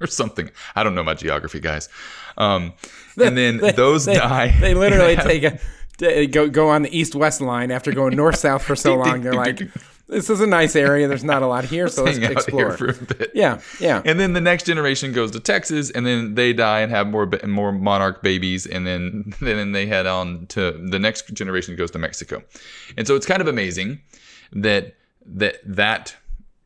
or 0.00 0.06
something. 0.06 0.50
I 0.74 0.82
don't 0.82 0.94
know 0.94 1.04
my 1.04 1.14
geography, 1.14 1.60
guys. 1.60 1.88
Um, 2.36 2.74
and 3.20 3.36
then 3.36 3.58
those 3.58 4.04
they, 4.04 4.14
die. 4.14 4.56
They 4.60 4.74
literally 4.74 5.14
have- 5.16 5.24
take 5.26 5.42
a 5.44 5.50
they 5.50 5.58
go 5.98 6.48
go 6.48 6.68
on 6.68 6.82
the 6.82 6.96
east 6.96 7.14
west 7.14 7.40
line 7.40 7.70
after 7.70 7.92
going 7.92 8.16
north 8.16 8.36
south 8.36 8.62
for 8.62 8.76
so 8.76 8.94
long. 8.94 9.22
They're 9.22 9.34
like, 9.34 9.60
this 10.08 10.30
is 10.30 10.40
a 10.40 10.46
nice 10.46 10.74
area. 10.74 11.06
There's 11.06 11.24
not 11.24 11.42
a 11.42 11.46
lot 11.46 11.64
here, 11.64 11.88
so 11.88 12.04
let's 12.04 12.18
out 12.18 12.32
explore. 12.32 12.76
for 12.76 12.88
a 12.88 12.94
bit. 12.94 13.30
Yeah, 13.34 13.60
yeah. 13.78 14.00
And 14.04 14.18
then 14.18 14.32
the 14.32 14.40
next 14.40 14.64
generation 14.64 15.12
goes 15.12 15.30
to 15.32 15.40
Texas, 15.40 15.90
and 15.90 16.06
then 16.06 16.34
they 16.34 16.52
die 16.52 16.80
and 16.80 16.90
have 16.90 17.06
more 17.06 17.28
more 17.44 17.72
monarch 17.72 18.22
babies, 18.22 18.66
and 18.66 18.86
then 18.86 19.34
then 19.40 19.72
they 19.72 19.86
head 19.86 20.06
on 20.06 20.46
to 20.48 20.72
the 20.72 20.98
next 20.98 21.32
generation 21.34 21.76
goes 21.76 21.90
to 21.92 21.98
Mexico, 21.98 22.42
and 22.96 23.06
so 23.06 23.16
it's 23.16 23.26
kind 23.26 23.42
of 23.42 23.48
amazing 23.48 24.00
that 24.52 24.94
that 25.26 25.58
that 25.64 26.16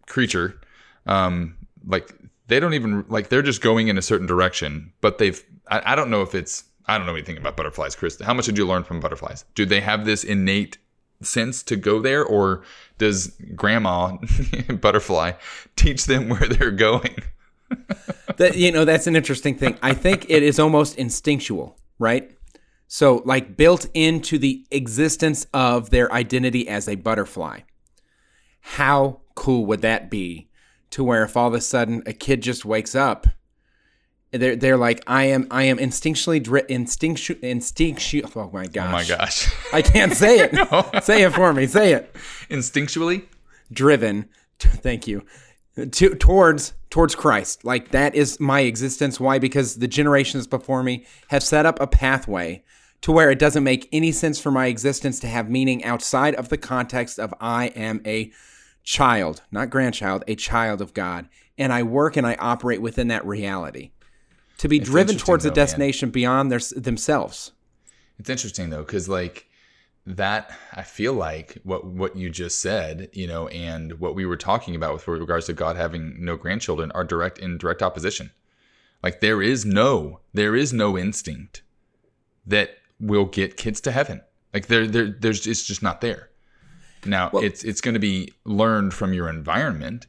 creature, 0.06 0.61
um, 1.06 1.56
like 1.87 2.14
they 2.46 2.61
don't 2.61 2.75
even 2.75 3.05
like 3.08 3.29
they're 3.29 3.43
just 3.43 3.61
going 3.61 3.88
in 3.88 3.99
a 3.99 4.02
certain 4.02 4.26
direction, 4.26 4.93
but 5.00 5.19
they've 5.19 5.43
I, 5.69 5.93
I 5.93 5.94
don't 5.96 6.11
know 6.11 6.23
if 6.23 6.34
it's 6.34 6.64
I 6.92 6.98
don't 6.98 7.06
know 7.06 7.14
anything 7.14 7.36
about 7.36 7.56
butterflies, 7.56 7.96
Chris. 7.96 8.20
How 8.20 8.34
much 8.34 8.46
did 8.46 8.58
you 8.58 8.66
learn 8.66 8.84
from 8.84 9.00
butterflies? 9.00 9.44
Do 9.54 9.64
they 9.66 9.80
have 9.80 10.04
this 10.04 10.24
innate 10.24 10.78
sense 11.22 11.62
to 11.64 11.76
go 11.76 12.00
there, 12.00 12.24
or 12.24 12.62
does 12.98 13.36
Grandma 13.54 14.16
Butterfly 14.68 15.32
teach 15.76 16.06
them 16.06 16.28
where 16.28 16.48
they're 16.48 16.70
going? 16.70 17.16
that 18.36 18.56
you 18.56 18.70
know 18.70 18.84
that's 18.84 19.06
an 19.06 19.16
interesting 19.16 19.56
thing 19.56 19.78
i 19.82 19.92
think 19.94 20.26
it 20.28 20.42
is 20.42 20.58
almost 20.58 20.96
instinctual 20.96 21.78
right 21.98 22.32
so 22.86 23.22
like 23.24 23.56
built 23.56 23.86
into 23.94 24.38
the 24.38 24.67
existence 24.70 25.46
of 25.55 25.90
their 25.90 26.12
identity 26.12 26.69
as 26.69 26.88
a 26.88 26.94
butterfly 26.96 27.60
how 28.60 29.20
cool 29.34 29.67
would 29.67 29.82
that 29.82 30.10
be 30.10 30.48
to 30.90 31.02
where 31.02 31.24
if 31.24 31.36
all 31.36 31.48
of 31.48 31.55
a 31.55 31.60
sudden 31.60 32.02
a 32.06 32.12
kid 32.12 32.43
just 32.43 32.64
wakes 32.64 32.94
up 32.94 33.26
they're, 34.32 34.56
they're 34.56 34.77
like 34.77 35.03
i 35.06 35.24
am 35.24 35.46
i 35.51 35.62
am 35.65 35.79
instinctually 35.79 36.43
dri- 36.43 36.62
instinctu- 36.62 37.39
instinctu- 37.41 38.31
oh 38.36 38.51
my 38.53 38.67
gosh 38.67 38.89
Oh 38.89 38.93
my 38.93 39.05
gosh. 39.05 39.53
i 39.72 39.82
can't 39.82 40.12
say 40.15 40.39
it 40.41 41.05
say 41.05 41.22
it 41.22 41.32
for 41.32 41.53
me 41.53 41.67
say 41.67 41.93
it 41.93 42.15
Instinctually? 42.51 43.24
driven 43.72 44.29
thank 44.58 45.06
you 45.06 45.24
to, 45.93 46.15
towards 46.17 46.74
towards 46.91 47.15
Christ. 47.15 47.65
Like 47.65 47.93
that 47.93 48.15
is 48.15 48.39
my 48.39 48.60
existence. 48.60 49.19
Why? 49.19 49.39
Because 49.39 49.77
the 49.77 49.89
generations 49.89 50.46
before 50.46 50.82
me 50.82 51.06
have 51.29 51.43
set 51.43 51.65
up 51.65 51.81
a 51.81 51.86
pathway 51.86 52.62
to 53.01 53.10
where 53.10 53.31
it 53.31 53.39
doesn't 53.39 53.65
make 53.65 53.89
any 53.91 54.12
sense 54.12 54.39
for 54.39 54.51
my 54.51 54.67
existence 54.67 55.19
to 55.20 55.27
have 55.29 55.48
meaning 55.48 55.82
outside 55.82 56.34
of 56.34 56.51
the 56.51 56.58
context 56.58 57.19
of 57.19 57.32
I 57.41 57.69
am 57.69 58.03
a 58.05 58.31
child, 58.84 59.41
not 59.51 59.70
grandchild, 59.70 60.24
a 60.29 60.34
child 60.34 60.82
of 60.82 60.93
God, 60.93 61.27
and 61.56 61.72
I 61.72 61.82
work 61.82 62.19
and 62.19 62.27
I 62.27 62.34
operate 62.34 62.82
within 62.82 63.08
that 63.08 63.24
reality. 63.24 63.93
To 64.62 64.69
be 64.69 64.78
driven 64.78 65.14
interesting 65.14 65.26
towards 65.26 65.44
a 65.44 65.48
though, 65.48 65.54
man. 65.54 65.56
destination 65.56 66.10
beyond 66.10 66.52
their, 66.52 66.60
themselves. 66.76 67.50
It's 68.20 68.31
interesting 68.31 68.70
though, 68.70 68.84
because 68.84 69.08
like 69.08 69.48
that, 70.06 70.52
I 70.72 70.82
feel 70.82 71.14
like 71.14 71.58
what 71.64 71.84
what 71.84 72.14
you 72.14 72.31
just 72.31 72.60
said, 72.60 73.08
you 73.12 73.26
know, 73.26 73.48
and 73.48 73.98
what 73.98 74.14
we 74.14 74.24
were 74.24 74.36
talking 74.36 74.76
about 74.76 74.92
with 74.92 75.08
regards 75.08 75.46
to 75.46 75.52
God 75.52 75.74
having 75.74 76.24
no 76.24 76.36
grandchildren 76.36 76.92
are 76.92 77.02
direct 77.02 77.38
in 77.38 77.58
direct 77.58 77.82
opposition. 77.82 78.31
Like 79.02 79.19
there 79.19 79.42
is 79.42 79.64
no 79.64 80.20
there 80.32 80.54
is 80.54 80.72
no 80.72 80.96
instinct 80.96 81.62
that 82.46 82.76
will 83.00 83.24
get 83.24 83.56
kids 83.56 83.81
to 83.81 83.90
heaven. 83.90 84.20
Like 84.54 84.69
there 84.69 84.86
there 84.86 85.08
there's 85.08 85.44
it's 85.44 85.64
just 85.64 85.82
not 85.82 86.00
there. 86.00 86.31
Now 87.04 87.31
it's 87.34 87.64
it's 87.64 87.81
going 87.81 87.94
to 87.94 87.98
be 87.98 88.32
learned 88.44 88.94
from 88.94 89.12
your 89.12 89.28
environment, 89.28 90.06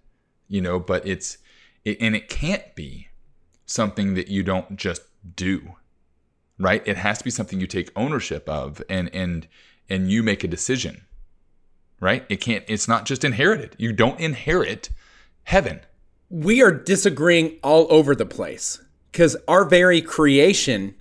you 0.47 0.61
know, 0.61 0.79
but 0.79 1.07
it's 1.07 1.39
it, 1.83 1.97
and 1.99 2.15
it 2.15 2.29
can't 2.29 2.75
be 2.75 3.07
something 3.65 4.13
that 4.13 4.27
you 4.27 4.43
don't 4.43 4.75
just 4.75 5.03
do 5.35 5.75
right 6.59 6.85
it 6.85 6.97
has 6.97 7.17
to 7.17 7.23
be 7.23 7.29
something 7.29 7.59
you 7.59 7.67
take 7.67 7.91
ownership 7.95 8.47
of 8.47 8.81
and 8.89 9.09
and 9.13 9.47
and 9.89 10.11
you 10.11 10.21
make 10.21 10.43
a 10.43 10.47
decision 10.47 11.01
right? 12.03 12.25
It 12.27 12.41
can't. 12.41 12.65
It's 12.67 12.87
not 12.87 13.05
just 13.05 13.23
inherited. 13.23 13.75
You 13.77 13.93
don't 13.93 14.19
inherit 14.19 14.89
heaven. 15.43 15.79
We 16.29 16.61
are 16.61 16.71
disagreeing 16.71 17.59
all 17.63 17.87
over 17.89 18.13
the 18.13 18.25
place 18.25 18.81
because 19.11 19.37
our 19.47 19.63
very 19.63 20.01
creation 20.01 20.95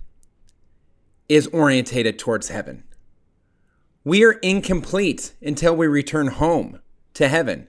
is 1.27 1.47
orientated 1.47 2.17
towards 2.17 2.47
heaven. 2.47 2.85
We 4.05 4.23
are 4.23 4.33
incomplete 4.33 5.33
until 5.41 5.75
we 5.75 5.87
return 5.87 6.27
home 6.27 6.79
to 7.15 7.27
heaven. 7.27 7.67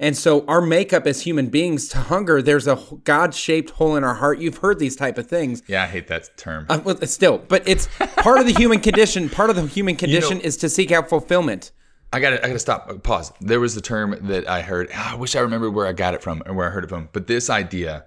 And 0.00 0.16
so 0.16 0.46
our 0.46 0.62
makeup 0.62 1.06
as 1.06 1.20
human 1.20 1.50
beings 1.50 1.88
to 1.90 1.98
hunger, 1.98 2.40
there's 2.40 2.66
a 2.66 2.82
God-shaped 3.04 3.70
hole 3.70 3.96
in 3.96 4.02
our 4.02 4.14
heart. 4.14 4.38
You've 4.38 4.56
heard 4.56 4.78
these 4.78 4.96
type 4.96 5.18
of 5.18 5.28
things. 5.28 5.62
Yeah, 5.66 5.82
I 5.82 5.86
hate 5.86 6.08
that 6.08 6.36
term. 6.38 6.64
Uh, 6.70 6.80
well, 6.82 6.96
still, 7.02 7.36
but 7.36 7.62
it's 7.68 7.86
part 8.16 8.38
of 8.38 8.46
the 8.46 8.54
human 8.54 8.80
condition. 8.80 9.28
Part 9.28 9.50
of 9.50 9.56
the 9.56 9.66
human 9.66 9.96
condition 9.96 10.38
know- 10.38 10.44
is 10.44 10.56
to 10.56 10.70
seek 10.70 10.90
out 10.90 11.10
fulfillment. 11.10 11.70
I 12.12 12.18
got 12.18 12.30
to 12.30 12.42
I 12.42 12.48
got 12.48 12.54
to 12.54 12.58
stop. 12.58 13.02
Pause. 13.04 13.32
There 13.40 13.60
was 13.60 13.76
a 13.76 13.80
term 13.80 14.16
that 14.22 14.48
I 14.48 14.62
heard. 14.62 14.88
ah, 14.92 15.12
I 15.12 15.16
wish 15.16 15.36
I 15.36 15.40
remembered 15.40 15.74
where 15.74 15.86
I 15.86 15.92
got 15.92 16.14
it 16.14 16.22
from 16.22 16.42
and 16.44 16.56
where 16.56 16.66
I 16.66 16.70
heard 16.70 16.82
it 16.82 16.88
from. 16.88 17.08
But 17.12 17.28
this 17.28 17.48
idea 17.48 18.04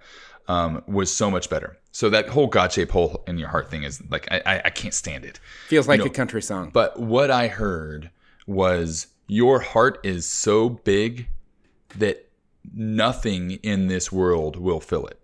um, 0.48 0.84
was 0.88 1.16
so 1.16 1.32
much 1.32 1.50
better. 1.50 1.78
So 1.92 2.10
that 2.10 2.28
whole 2.28 2.48
God-shaped 2.48 2.92
hole 2.92 3.24
in 3.28 3.38
your 3.38 3.48
heart 3.48 3.70
thing 3.70 3.84
is 3.84 4.02
like 4.10 4.28
I, 4.32 4.42
I, 4.46 4.62
I 4.66 4.70
can't 4.72 4.94
stand 4.94 5.24
it. 5.26 5.40
Feels 5.68 5.88
like 5.88 6.00
know, 6.00 6.08
a 6.08 6.10
country 6.10 6.42
song. 6.42 6.72
But 6.74 7.00
what 7.00 7.32
I 7.32 7.48
heard 7.48 8.10
was 8.46 9.08
your 9.28 9.62
heart 9.62 10.00
is 10.04 10.26
so 10.26 10.70
big 10.70 11.28
that 11.98 12.30
nothing 12.74 13.52
in 13.64 13.88
this 13.88 14.12
world 14.12 14.56
will 14.56 14.80
fill 14.80 15.06
it. 15.08 15.20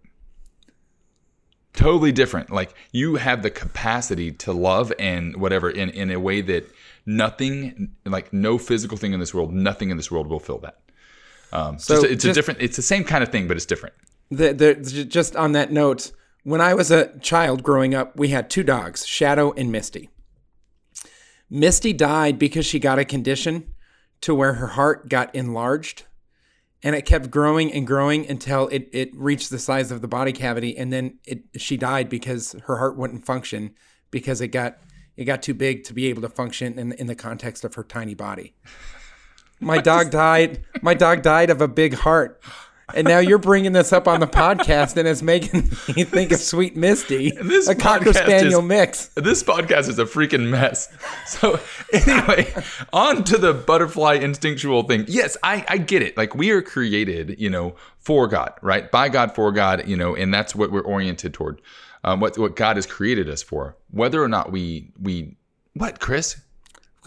Totally 1.74 2.12
different. 2.12 2.50
Like 2.50 2.74
you 2.92 3.16
have 3.16 3.42
the 3.44 3.50
capacity 3.52 4.32
to 4.34 4.52
love 4.52 4.92
and 5.00 5.38
whatever 5.38 5.70
in, 5.70 5.90
in 5.92 6.12
a 6.12 6.20
way 6.20 6.42
that 6.42 6.70
nothing, 7.06 7.92
like 8.06 8.34
no 8.34 8.58
physical 8.58 8.98
thing 8.98 9.14
in 9.14 9.20
this 9.20 9.34
world, 9.34 9.54
nothing 9.54 9.90
in 9.90 9.98
this 9.98 10.12
world 10.12 10.28
will 10.28 10.40
fill 10.40 10.58
that. 10.60 10.80
Um, 11.54 11.80
So 11.80 12.04
it's 12.04 12.04
a 12.26 12.28
just- 12.28 12.36
different, 12.36 12.62
it's 12.62 12.76
the 12.76 12.82
same 12.82 13.04
kind 13.04 13.24
of 13.24 13.30
thing, 13.30 13.48
but 13.48 13.56
it's 13.56 13.66
different. 13.66 13.96
the, 14.30 14.54
the, 14.54 14.76
just 15.06 15.36
on 15.36 15.54
that 15.54 15.72
note, 15.72 16.12
when 16.44 16.62
I 16.62 16.74
was 16.74 16.92
a 16.92 17.18
child 17.20 17.64
growing 17.64 17.94
up, 17.94 18.16
we 18.18 18.30
had 18.30 18.50
two 18.50 18.64
dogs, 18.64 19.06
Shadow 19.06 19.52
and 19.54 19.72
Misty. 19.72 20.10
Misty 21.50 21.94
died 21.94 22.38
because 22.38 22.66
she 22.66 22.80
got 22.80 23.00
a 23.00 23.06
condition 23.06 23.74
to 24.22 24.36
where 24.36 24.54
her 24.54 24.68
heart 24.68 25.10
got 25.10 25.34
enlarged 25.34 26.04
and 26.84 26.96
it 26.96 27.06
kept 27.06 27.30
growing 27.30 27.72
and 27.74 27.86
growing 27.86 28.28
until 28.30 28.68
it, 28.70 28.90
it 28.92 29.10
reached 29.16 29.50
the 29.50 29.60
size 29.60 29.92
of 29.92 30.02
the 30.02 30.08
body 30.08 30.32
cavity 30.32 30.78
and 30.78 30.94
then 30.94 31.20
it 31.26 31.44
she 31.58 31.78
died 31.78 32.10
because 32.10 32.56
her 32.66 32.78
heart 32.78 32.98
wouldn't 32.98 33.26
function 33.26 33.74
because 34.12 34.42
it 34.42 34.50
got 34.50 34.78
it 35.20 35.26
got 35.26 35.44
too 35.44 35.54
big 35.54 35.84
to 35.84 35.94
be 35.94 36.08
able 36.08 36.22
to 36.22 36.30
function 36.30 36.80
in, 36.80 36.94
in 36.94 37.08
the 37.08 37.16
context 37.16 37.66
of 37.66 37.76
her 37.76 37.84
tiny 37.84 38.14
body. 38.14 38.54
My 39.60 39.78
dog 39.82 40.12
died. 40.12 40.64
My 40.82 40.94
dog 40.94 41.24
died 41.24 41.50
of 41.50 41.60
a 41.60 41.68
big 41.68 41.94
heart. 41.94 42.42
And 42.96 43.08
now 43.08 43.20
you're 43.20 43.38
bringing 43.38 43.72
this 43.74 43.94
up 43.94 44.08
on 44.08 44.20
the 44.20 44.28
podcast, 44.28 44.98
and 44.98 45.08
it's 45.08 45.22
making 45.22 45.64
me 45.96 46.04
think 46.04 46.32
of 46.32 46.40
Sweet 46.40 46.76
Misty, 46.76 47.32
This 47.32 47.68
a 47.68 47.76
cocker 47.76 48.14
spaniel 48.14 48.60
is- 48.62 48.66
mix. 48.66 49.06
This 49.16 49.44
podcast 49.44 49.90
is 49.90 50.00
a 50.00 50.06
freaking 50.06 50.50
mess. 50.50 50.90
So 51.28 51.60
anyway, 51.94 52.54
on 52.94 53.24
to 53.26 53.38
the 53.38 53.54
butterfly 53.54 54.16
instinctual 54.16 54.84
thing. 54.84 55.06
Yes, 55.08 55.38
I, 55.44 55.66
I 55.68 55.78
get 55.78 56.02
it. 56.02 56.18
Like 56.18 56.36
we 56.36 56.50
are 56.52 56.62
created, 56.62 57.40
you 57.40 57.50
know, 57.50 57.76
for 58.00 58.28
God, 58.28 58.54
right? 58.62 58.90
By 58.92 59.10
God, 59.10 59.36
for 59.36 59.52
God, 59.52 59.88
you 59.88 59.96
know, 59.96 60.16
and 60.16 60.34
that's 60.34 60.56
what 60.56 60.72
we're 60.72 60.82
oriented 60.82 61.34
toward. 61.34 61.62
Um, 62.04 62.20
what 62.22 62.38
what 62.38 62.56
God 62.56 62.78
has 62.78 62.86
created 62.86 63.30
us 63.30 63.44
for. 63.44 63.76
Whether 63.92 64.24
or 64.24 64.28
not 64.30 64.52
we 64.52 64.92
we 65.02 65.36
what, 65.74 66.00
Chris? 66.00 66.42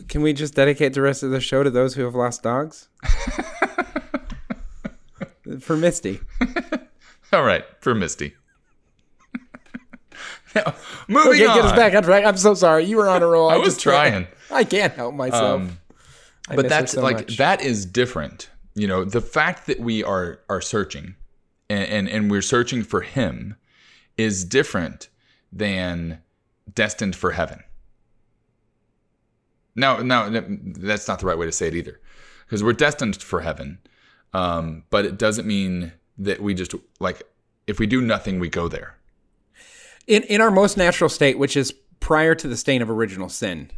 Can 0.08 0.22
we 0.22 0.32
just 0.32 0.54
dedicate 0.54 0.94
the 0.94 1.02
rest 1.02 1.22
of 1.22 1.30
the 1.30 1.40
show 1.40 1.62
to 1.62 1.70
those 1.70 1.94
who 1.94 2.02
have 2.04 2.14
lost 2.14 2.42
dogs? 2.42 2.88
For 5.60 5.76
Misty. 5.76 6.20
All 7.32 7.42
right, 7.42 7.64
for 7.80 7.94
Misty. 7.94 8.34
now, 10.54 10.74
moving 11.08 11.32
Okay, 11.32 11.46
on. 11.46 11.56
get 11.56 11.64
us 11.64 11.72
back 11.76 11.94
on 11.94 12.02
track. 12.02 12.24
I'm 12.24 12.36
so 12.36 12.54
sorry. 12.54 12.84
You 12.84 12.96
were 12.98 13.08
on 13.08 13.22
a 13.22 13.26
roll. 13.26 13.48
I 13.50 13.56
was 13.56 13.74
just 13.74 13.84
can't- 13.84 13.94
trying. 13.94 14.26
I 14.50 14.64
can't 14.64 14.92
help 14.92 15.14
myself. 15.14 15.62
Um, 15.62 15.78
but 16.54 16.68
that's 16.68 16.92
so 16.92 17.02
like 17.02 17.16
much. 17.16 17.36
that 17.38 17.62
is 17.62 17.86
different 17.86 18.50
you 18.74 18.86
know 18.86 19.04
the 19.04 19.20
fact 19.20 19.66
that 19.66 19.78
we 19.80 20.02
are 20.02 20.40
are 20.50 20.60
searching 20.60 21.14
and, 21.70 21.84
and 21.88 22.08
and 22.08 22.30
we're 22.30 22.42
searching 22.42 22.82
for 22.82 23.00
him 23.02 23.56
is 24.18 24.44
different 24.44 25.08
than 25.52 26.18
destined 26.74 27.14
for 27.14 27.30
heaven 27.30 27.62
now 29.76 29.98
now 29.98 30.28
that's 30.30 31.06
not 31.08 31.20
the 31.20 31.26
right 31.26 31.38
way 31.38 31.46
to 31.46 31.52
say 31.52 31.68
it 31.68 31.74
either 31.74 32.00
because 32.44 32.62
we're 32.62 32.72
destined 32.72 33.16
for 33.22 33.40
heaven 33.40 33.78
um, 34.32 34.84
but 34.90 35.04
it 35.04 35.18
doesn't 35.18 35.46
mean 35.46 35.92
that 36.18 36.40
we 36.40 36.54
just 36.54 36.74
like 37.00 37.22
if 37.66 37.78
we 37.78 37.86
do 37.86 38.00
nothing 38.00 38.38
we 38.40 38.48
go 38.48 38.68
there 38.68 38.96
in 40.06 40.22
in 40.24 40.40
our 40.40 40.50
most 40.50 40.76
natural 40.76 41.08
state, 41.08 41.38
which 41.38 41.56
is 41.56 41.72
prior 42.00 42.34
to 42.34 42.48
the 42.48 42.56
stain 42.56 42.82
of 42.82 42.90
original 42.90 43.28
sin, 43.28 43.70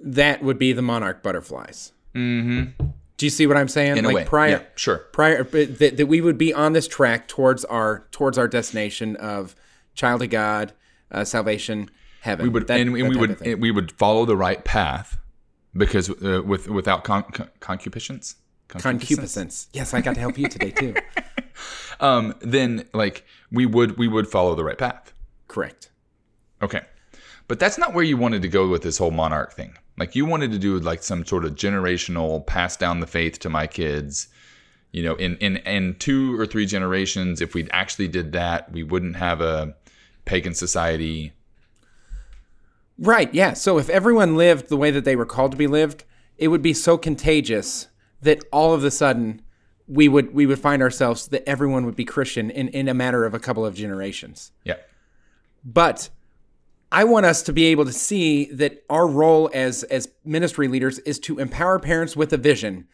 that 0.00 0.42
would 0.42 0.58
be 0.58 0.72
the 0.72 0.82
monarch 0.82 1.22
butterflies. 1.22 1.92
Mm-hmm. 2.14 2.86
Do 3.16 3.26
you 3.26 3.30
see 3.30 3.46
what 3.48 3.56
I'm 3.56 3.68
saying? 3.68 3.96
in 3.96 4.04
like 4.04 4.12
a 4.12 4.14
way 4.16 4.24
prior, 4.24 4.48
yeah 4.50 4.62
sure 4.76 4.98
prior, 5.12 5.42
that, 5.42 5.96
that 5.96 6.06
we 6.06 6.20
would 6.20 6.38
be 6.38 6.54
on 6.54 6.72
this 6.72 6.86
track 6.86 7.26
towards 7.26 7.64
our 7.64 8.06
towards 8.12 8.38
our 8.38 8.46
destination 8.46 9.16
of 9.16 9.56
child 9.94 10.22
of 10.22 10.30
God, 10.30 10.72
uh, 11.10 11.24
salvation, 11.24 11.90
heaven. 12.20 12.44
we 12.44 12.50
would 12.50 12.68
That- 12.68 12.80
and, 12.80 12.96
and 12.96 13.08
we 13.08 13.16
would 13.16 13.60
we 13.60 13.70
would 13.72 13.90
follow 13.92 14.24
the 14.24 14.36
right 14.36 14.64
path 14.64 15.18
because 15.76 16.10
uh, 16.22 16.42
with 16.44 16.68
without 16.68 17.04
con- 17.04 17.24
con- 17.24 17.50
concupiscence? 17.60 18.36
Concupiscence. 18.68 19.68
Yes, 19.72 19.94
I 19.94 20.00
got 20.00 20.14
to 20.14 20.20
help 20.20 20.38
you 20.38 20.48
today 20.48 20.70
too. 20.70 20.94
um 22.00 22.34
then 22.40 22.86
like 22.92 23.24
we 23.50 23.66
would 23.66 23.96
we 23.98 24.06
would 24.08 24.28
follow 24.28 24.54
the 24.54 24.64
right 24.64 24.78
path. 24.78 25.12
Correct. 25.48 25.90
okay. 26.62 26.82
But 27.48 27.58
that's 27.58 27.78
not 27.78 27.94
where 27.94 28.04
you 28.04 28.18
wanted 28.18 28.42
to 28.42 28.48
go 28.48 28.68
with 28.68 28.82
this 28.82 28.98
whole 28.98 29.10
monarch 29.10 29.54
thing. 29.54 29.72
Like 29.96 30.14
you 30.14 30.26
wanted 30.26 30.52
to 30.52 30.58
do 30.58 30.78
like 30.78 31.02
some 31.02 31.24
sort 31.24 31.46
of 31.46 31.54
generational 31.54 32.46
pass 32.46 32.76
down 32.76 33.00
the 33.00 33.06
faith 33.06 33.38
to 33.40 33.48
my 33.48 33.66
kids. 33.66 34.28
You 34.92 35.02
know 35.02 35.14
in 35.14 35.36
in 35.38 35.56
in 35.58 35.94
two 35.96 36.38
or 36.38 36.46
three 36.46 36.66
generations 36.66 37.40
if 37.40 37.54
we 37.54 37.68
actually 37.70 38.08
did 38.08 38.32
that 38.32 38.70
we 38.72 38.82
wouldn't 38.82 39.16
have 39.16 39.40
a 39.40 39.74
pagan 40.24 40.54
society 40.54 41.32
Right, 42.98 43.32
yeah. 43.32 43.52
So 43.52 43.78
if 43.78 43.88
everyone 43.88 44.36
lived 44.36 44.68
the 44.68 44.76
way 44.76 44.90
that 44.90 45.04
they 45.04 45.16
were 45.16 45.26
called 45.26 45.52
to 45.52 45.56
be 45.56 45.68
lived, 45.68 46.04
it 46.36 46.48
would 46.48 46.62
be 46.62 46.74
so 46.74 46.98
contagious 46.98 47.88
that 48.22 48.42
all 48.52 48.74
of 48.74 48.82
a 48.84 48.90
sudden 48.90 49.42
we 49.86 50.08
would 50.08 50.34
we 50.34 50.46
would 50.46 50.58
find 50.58 50.82
ourselves 50.82 51.28
that 51.28 51.48
everyone 51.48 51.86
would 51.86 51.96
be 51.96 52.04
Christian 52.04 52.50
in, 52.50 52.68
in 52.68 52.88
a 52.88 52.94
matter 52.94 53.24
of 53.24 53.34
a 53.34 53.38
couple 53.38 53.64
of 53.64 53.74
generations. 53.74 54.52
yeah 54.64 54.74
But 55.64 56.10
I 56.90 57.04
want 57.04 57.26
us 57.26 57.42
to 57.44 57.52
be 57.52 57.66
able 57.66 57.84
to 57.84 57.92
see 57.92 58.46
that 58.46 58.84
our 58.90 59.06
role 59.06 59.50
as 59.54 59.84
as 59.84 60.08
ministry 60.24 60.68
leaders 60.68 60.98
is 61.00 61.18
to 61.20 61.38
empower 61.38 61.78
parents 61.78 62.16
with 62.16 62.32
a 62.32 62.36
vision 62.36 62.86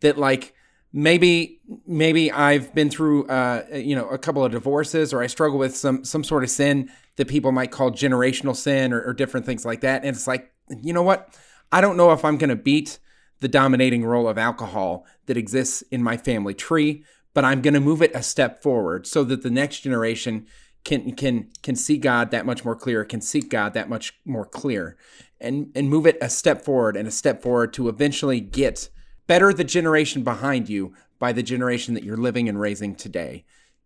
that 0.00 0.18
like 0.18 0.54
maybe 0.92 1.60
maybe 1.86 2.32
I've 2.32 2.74
been 2.74 2.90
through 2.90 3.26
uh, 3.26 3.64
you 3.72 3.94
know 3.94 4.08
a 4.08 4.18
couple 4.18 4.44
of 4.44 4.52
divorces 4.52 5.12
or 5.12 5.22
I 5.22 5.26
struggle 5.26 5.58
with 5.58 5.76
some 5.76 6.04
some 6.04 6.24
sort 6.24 6.42
of 6.42 6.50
sin 6.50 6.90
that 7.16 7.28
people 7.28 7.52
might 7.52 7.70
call 7.70 7.90
generational 7.90 8.56
sin 8.56 8.92
or, 8.92 9.02
or 9.02 9.12
different 9.12 9.46
things 9.46 9.64
like 9.64 9.80
that. 9.82 10.04
And 10.04 10.16
it's 10.16 10.26
like 10.26 10.52
you 10.82 10.92
know 10.92 11.02
what? 11.02 11.36
I 11.72 11.80
don't 11.80 11.96
know 11.96 12.12
if 12.12 12.24
I'm 12.24 12.38
going 12.38 12.50
to 12.50 12.56
beat 12.56 12.98
the 13.40 13.48
dominating 13.48 14.04
role 14.04 14.28
of 14.28 14.36
alcohol 14.36 15.06
that 15.26 15.36
exists 15.36 15.82
in 15.90 16.02
my 16.02 16.16
family 16.16 16.54
tree 16.54 17.04
but 17.34 17.44
I'm 17.44 17.62
going 17.62 17.74
to 17.74 17.80
move 17.80 18.02
it 18.02 18.14
a 18.14 18.22
step 18.22 18.62
forward 18.62 19.06
so 19.06 19.24
that 19.24 19.42
the 19.42 19.50
next 19.50 19.80
generation 19.80 20.46
can 20.84 21.12
can 21.12 21.50
can 21.62 21.76
see 21.76 21.98
God 21.98 22.30
that 22.30 22.46
much 22.46 22.64
more 22.64 22.74
clear, 22.76 23.04
can 23.04 23.20
seek 23.20 23.50
God 23.50 23.74
that 23.74 23.88
much 23.88 24.18
more 24.24 24.46
clear, 24.46 24.96
and 25.40 25.70
and 25.74 25.90
move 25.90 26.06
it 26.06 26.16
a 26.20 26.30
step 26.30 26.64
forward 26.64 26.96
and 26.96 27.06
a 27.06 27.10
step 27.10 27.42
forward 27.42 27.72
to 27.74 27.88
eventually 27.88 28.40
get 28.40 28.88
better 29.30 29.52
the 29.52 29.62
generation 29.62 30.24
behind 30.24 30.68
you 30.68 30.92
by 31.20 31.30
the 31.30 31.40
generation 31.40 31.94
that 31.94 32.02
you're 32.02 32.16
living 32.16 32.48
and 32.48 32.60
raising 32.60 32.96
today 32.96 33.44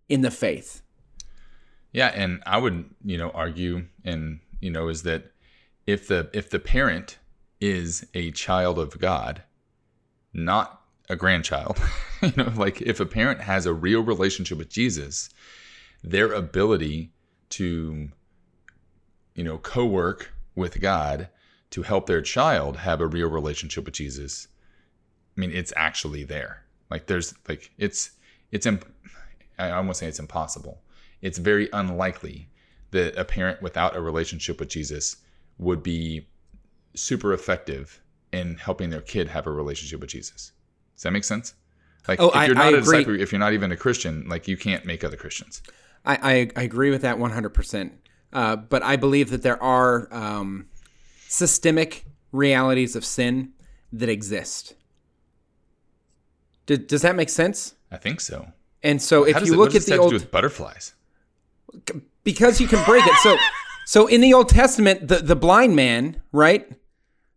in 0.09 0.23
the 0.23 0.31
faith. 0.31 0.81
Yeah, 1.93 2.11
and 2.15 2.43
I 2.47 2.57
would, 2.57 2.87
you 3.05 3.19
know, 3.19 3.29
argue 3.29 3.85
and 4.03 4.41
you 4.61 4.71
know 4.71 4.89
is 4.89 5.03
that 5.03 5.33
if 5.87 6.09
the 6.09 6.31
if 6.33 6.49
the 6.49 6.59
parent 6.59 7.19
is 7.61 8.07
a 8.15 8.31
child 8.31 8.79
of 8.79 8.99
God, 8.99 9.43
not 10.33 10.81
a 11.11 11.15
grandchild, 11.15 11.79
you 12.23 12.33
know, 12.39 12.51
like 12.57 12.81
if 12.81 12.99
a 12.99 13.05
parent 13.05 13.43
has 13.43 13.67
a 13.67 13.75
real 13.75 14.01
relationship 14.01 14.57
with 14.57 14.71
Jesus, 14.71 15.29
their 16.03 16.33
ability 16.33 17.13
to 17.51 18.09
you 19.35 19.45
know, 19.45 19.59
co-work 19.59 20.33
with 20.55 20.81
God 20.81 21.29
to 21.69 21.83
help 21.83 22.07
their 22.07 22.23
child 22.23 22.79
have 22.79 23.03
a 23.03 23.07
real 23.07 23.29
relationship 23.29 23.85
with 23.85 23.93
Jesus. 23.93 24.49
I 25.37 25.41
mean, 25.41 25.51
it's 25.53 25.73
actually 25.77 26.25
there. 26.25 26.65
Like 26.91 27.07
there's 27.07 27.35
like 27.49 27.71
it's 27.79 28.13
it's 28.53 28.67
imp- 28.67 28.87
I 29.59 29.71
almost 29.71 30.01
say 30.01 30.07
it's 30.07 30.19
impossible 30.21 30.81
it's 31.23 31.39
very 31.39 31.71
unlikely 31.73 32.49
that 32.91 33.17
a 33.19 33.25
parent 33.25 33.63
without 33.63 33.97
a 33.97 34.01
relationship 34.01 34.61
with 34.61 34.69
Jesus 34.69 35.17
would 35.57 35.83
be 35.83 36.27
super 36.95 37.33
effective 37.33 38.03
in 38.31 38.57
helping 38.57 38.91
their 38.91 39.01
kid 39.01 39.29
have 39.29 39.47
a 39.47 39.51
relationship 39.51 40.01
with 40.01 40.11
Jesus. 40.11 40.53
Does 40.95 41.03
that 41.05 41.13
make 41.13 41.25
sense? 41.25 41.55
Like 42.07 42.21
Oh, 42.21 42.29
if 42.29 42.37
I- 42.37 42.45
you're 42.47 42.55
not 42.55 42.65
I 42.67 42.69
a 42.69 42.75
agree. 42.75 42.99
disciple, 42.99 43.21
if 43.21 43.33
you're 43.33 43.39
not 43.39 43.55
even 43.55 43.73
a 43.73 43.77
Christian, 43.77 44.29
like 44.29 44.47
you 44.47 44.59
can't 44.59 44.85
make 44.85 45.03
other 45.03 45.17
Christians. 45.17 45.63
I, 46.05 46.19
I, 46.57 46.61
I 46.61 46.63
agree 46.65 46.91
with 46.91 47.01
that 47.03 47.17
100%. 47.17 47.91
Uh, 48.35 48.57
but 48.57 48.83
I 48.83 48.97
believe 48.97 49.31
that 49.31 49.41
there 49.43 49.61
are 49.63 50.13
um, 50.13 50.67
systemic 51.27 52.05
realities 52.33 52.95
of 52.97 53.05
sin 53.05 53.53
that 53.93 54.09
exist. 54.11 54.75
D- 56.67 56.77
does 56.77 57.03
that 57.03 57.17
make 57.17 57.29
sense? 57.29 57.75
I 57.91 57.97
think 57.97 58.21
so. 58.21 58.49
And 58.83 59.01
so 59.01 59.25
if 59.25 59.39
does 59.39 59.49
you 59.49 59.55
it, 59.55 59.57
look 59.57 59.75
at 59.75 59.83
the 59.83 59.97
old 59.97 60.11
do 60.11 60.17
with 60.17 60.31
butterflies? 60.31 60.95
because 62.25 62.61
you 62.61 62.67
can 62.67 62.85
break 62.85 63.07
it. 63.07 63.15
So 63.23 63.37
so 63.87 64.07
in 64.07 64.21
the 64.21 64.35
Old 64.35 64.49
Testament, 64.49 65.09
the 65.09 65.17
the 65.17 65.37
blind 65.37 65.77
man, 65.77 66.21
right? 66.33 66.69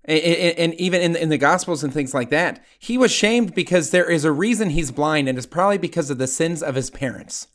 And, 0.06 0.20
and 0.20 0.60
and 0.60 0.74
even 0.76 1.02
in 1.02 1.16
in 1.16 1.30
the 1.30 1.38
Gospels 1.38 1.84
and 1.84 1.94
things 1.94 2.14
like 2.14 2.30
that, 2.30 2.64
he 2.80 2.98
was 2.98 3.12
shamed 3.12 3.54
because 3.54 3.92
there 3.92 4.10
is 4.10 4.26
a 4.26 4.32
reason 4.32 4.72
he's 4.72 4.92
blind, 4.92 5.28
and 5.28 5.38
it's 5.38 5.48
probably 5.48 5.78
because 5.78 6.10
of 6.10 6.18
the 6.18 6.28
sins 6.28 6.64
of 6.64 6.76
his 6.76 6.90
parents, 6.90 7.48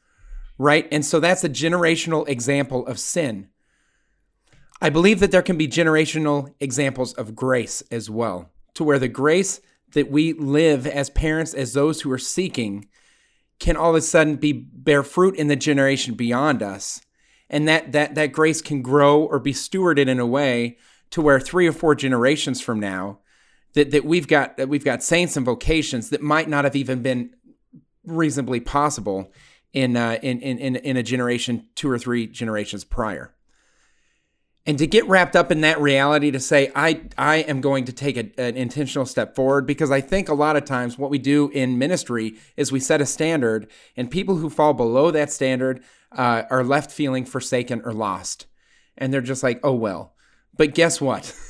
right? 0.58 0.86
And 0.92 1.04
so 1.04 1.20
that's 1.20 1.44
a 1.44 1.48
generational 1.48 2.28
example 2.28 2.86
of 2.86 2.98
sin. 2.98 3.48
I 4.80 4.90
believe 4.90 5.20
that 5.20 5.30
there 5.30 5.42
can 5.42 5.56
be 5.56 5.68
generational 5.68 6.52
examples 6.58 7.12
of 7.14 7.36
grace 7.36 7.82
as 7.90 8.10
well, 8.10 8.50
to 8.74 8.84
where 8.84 8.98
the 8.98 9.08
grace 9.08 9.60
that 9.92 10.10
we 10.10 10.32
live 10.32 10.86
as 10.86 11.10
parents, 11.10 11.54
as 11.54 11.72
those 11.72 12.00
who 12.00 12.12
are 12.12 12.18
seeking, 12.18 12.88
can 13.58 13.76
all 13.76 13.90
of 13.90 13.96
a 13.96 14.00
sudden 14.00 14.36
be 14.36 14.52
bear 14.52 15.02
fruit 15.02 15.36
in 15.36 15.48
the 15.48 15.56
generation 15.56 16.14
beyond 16.14 16.62
us. 16.62 17.00
And 17.48 17.68
that 17.68 17.92
that 17.92 18.14
that 18.14 18.32
grace 18.32 18.62
can 18.62 18.82
grow 18.82 19.22
or 19.22 19.38
be 19.38 19.52
stewarded 19.52 20.08
in 20.08 20.18
a 20.18 20.26
way 20.26 20.78
to 21.10 21.20
where 21.20 21.38
three 21.38 21.66
or 21.66 21.72
four 21.72 21.94
generations 21.94 22.60
from 22.60 22.80
now 22.80 23.18
that, 23.74 23.90
that 23.90 24.04
we've 24.04 24.26
got 24.26 24.56
that 24.56 24.68
we've 24.68 24.84
got 24.84 25.02
saints 25.02 25.36
and 25.36 25.46
vocations 25.46 26.10
that 26.10 26.22
might 26.22 26.48
not 26.48 26.64
have 26.64 26.76
even 26.76 27.02
been 27.02 27.30
reasonably 28.04 28.60
possible 28.60 29.30
in 29.72 29.96
uh, 29.96 30.18
in, 30.22 30.40
in 30.40 30.58
in 30.58 30.76
in 30.76 30.96
a 30.96 31.02
generation 31.02 31.68
two 31.74 31.90
or 31.90 31.98
three 31.98 32.26
generations 32.26 32.84
prior 32.84 33.34
and 34.64 34.78
to 34.78 34.86
get 34.86 35.08
wrapped 35.08 35.34
up 35.34 35.50
in 35.50 35.60
that 35.60 35.80
reality 35.80 36.30
to 36.30 36.40
say 36.40 36.70
i 36.74 37.00
i 37.18 37.36
am 37.36 37.60
going 37.60 37.84
to 37.84 37.92
take 37.92 38.16
a, 38.16 38.30
an 38.40 38.56
intentional 38.56 39.06
step 39.06 39.34
forward 39.34 39.66
because 39.66 39.90
i 39.90 40.00
think 40.00 40.28
a 40.28 40.34
lot 40.34 40.56
of 40.56 40.64
times 40.64 40.96
what 40.96 41.10
we 41.10 41.18
do 41.18 41.48
in 41.50 41.78
ministry 41.78 42.36
is 42.56 42.70
we 42.70 42.80
set 42.80 43.00
a 43.00 43.06
standard 43.06 43.68
and 43.96 44.10
people 44.10 44.36
who 44.36 44.48
fall 44.48 44.72
below 44.72 45.10
that 45.10 45.32
standard 45.32 45.82
uh, 46.16 46.42
are 46.50 46.64
left 46.64 46.90
feeling 46.90 47.24
forsaken 47.24 47.82
or 47.84 47.92
lost. 47.92 48.46
And 48.96 49.12
they're 49.12 49.20
just 49.20 49.42
like 49.42 49.60
oh 49.62 49.74
well. 49.74 50.14
But 50.56 50.74
guess 50.74 51.00
what? 51.00 51.34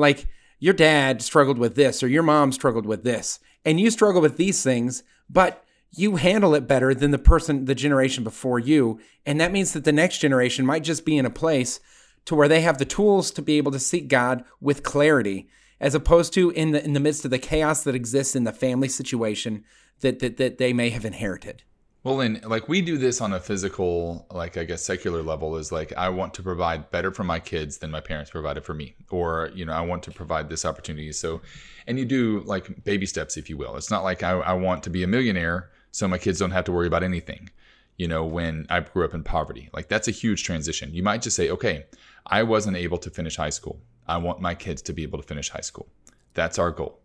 Like 0.00 0.28
your 0.60 0.74
dad 0.74 1.22
struggled 1.22 1.58
with 1.58 1.74
this 1.74 2.04
or 2.04 2.08
your 2.08 2.22
mom 2.22 2.52
struggled 2.52 2.86
with 2.86 3.02
this 3.02 3.40
and 3.64 3.80
you 3.80 3.90
struggle 3.90 4.22
with 4.22 4.36
these 4.36 4.62
things 4.62 5.02
but 5.28 5.64
you 5.90 6.14
handle 6.14 6.54
it 6.54 6.68
better 6.68 6.94
than 6.94 7.10
the 7.10 7.18
person 7.18 7.64
the 7.64 7.74
generation 7.74 8.22
before 8.22 8.60
you. 8.60 9.00
And 9.26 9.40
that 9.40 9.50
means 9.50 9.72
that 9.72 9.82
the 9.82 9.90
next 9.90 10.18
generation 10.18 10.64
might 10.64 10.84
just 10.84 11.04
be 11.04 11.18
in 11.18 11.26
a 11.26 11.30
place 11.30 11.80
to 12.28 12.34
where 12.34 12.48
they 12.48 12.60
have 12.60 12.76
the 12.76 12.84
tools 12.84 13.30
to 13.30 13.40
be 13.40 13.56
able 13.56 13.72
to 13.72 13.78
seek 13.78 14.06
God 14.06 14.44
with 14.60 14.82
clarity, 14.82 15.48
as 15.80 15.94
opposed 15.94 16.34
to 16.34 16.50
in 16.50 16.72
the 16.72 16.84
in 16.84 16.92
the 16.92 17.00
midst 17.00 17.24
of 17.24 17.30
the 17.30 17.38
chaos 17.38 17.84
that 17.84 17.94
exists 17.94 18.36
in 18.36 18.44
the 18.44 18.52
family 18.52 18.88
situation 18.88 19.64
that 20.00 20.18
that, 20.18 20.36
that 20.36 20.58
they 20.58 20.74
may 20.74 20.90
have 20.90 21.06
inherited. 21.06 21.62
Well, 22.04 22.20
and 22.20 22.44
like 22.44 22.68
we 22.68 22.82
do 22.82 22.98
this 22.98 23.22
on 23.22 23.32
a 23.32 23.40
physical, 23.40 24.26
like 24.30 24.58
I 24.58 24.64
guess 24.64 24.84
secular 24.84 25.22
level 25.22 25.56
is 25.56 25.72
like 25.72 25.94
I 25.96 26.10
want 26.10 26.34
to 26.34 26.42
provide 26.42 26.90
better 26.90 27.10
for 27.12 27.24
my 27.24 27.40
kids 27.40 27.78
than 27.78 27.90
my 27.90 28.00
parents 28.00 28.30
provided 28.30 28.62
for 28.62 28.74
me, 28.74 28.94
or 29.10 29.50
you 29.54 29.64
know 29.64 29.72
I 29.72 29.80
want 29.80 30.02
to 30.02 30.10
provide 30.10 30.50
this 30.50 30.66
opportunity. 30.66 31.12
So, 31.12 31.40
and 31.86 31.98
you 31.98 32.04
do 32.04 32.40
like 32.44 32.84
baby 32.84 33.06
steps, 33.06 33.38
if 33.38 33.48
you 33.48 33.56
will. 33.56 33.74
It's 33.76 33.90
not 33.90 34.04
like 34.04 34.22
I, 34.22 34.32
I 34.32 34.52
want 34.52 34.82
to 34.82 34.90
be 34.90 35.02
a 35.02 35.06
millionaire 35.06 35.70
so 35.92 36.06
my 36.06 36.18
kids 36.18 36.38
don't 36.38 36.50
have 36.50 36.64
to 36.64 36.72
worry 36.72 36.86
about 36.88 37.02
anything. 37.02 37.48
You 37.96 38.06
know, 38.06 38.26
when 38.26 38.66
I 38.68 38.80
grew 38.80 39.06
up 39.06 39.14
in 39.14 39.24
poverty, 39.24 39.70
like 39.72 39.88
that's 39.88 40.08
a 40.08 40.12
huge 40.12 40.44
transition. 40.44 40.92
You 40.92 41.02
might 41.02 41.22
just 41.22 41.34
say, 41.34 41.50
okay, 41.50 41.86
I 42.28 42.42
wasn't 42.42 42.76
able 42.76 42.98
to 42.98 43.10
finish 43.10 43.36
high 43.36 43.50
school. 43.50 43.80
I 44.06 44.18
want 44.18 44.40
my 44.40 44.54
kids 44.54 44.82
to 44.82 44.92
be 44.92 45.02
able 45.02 45.18
to 45.18 45.26
finish 45.26 45.50
high 45.50 45.60
school. 45.62 45.88
That's 46.34 46.58
our 46.58 46.70
goal. 46.70 47.00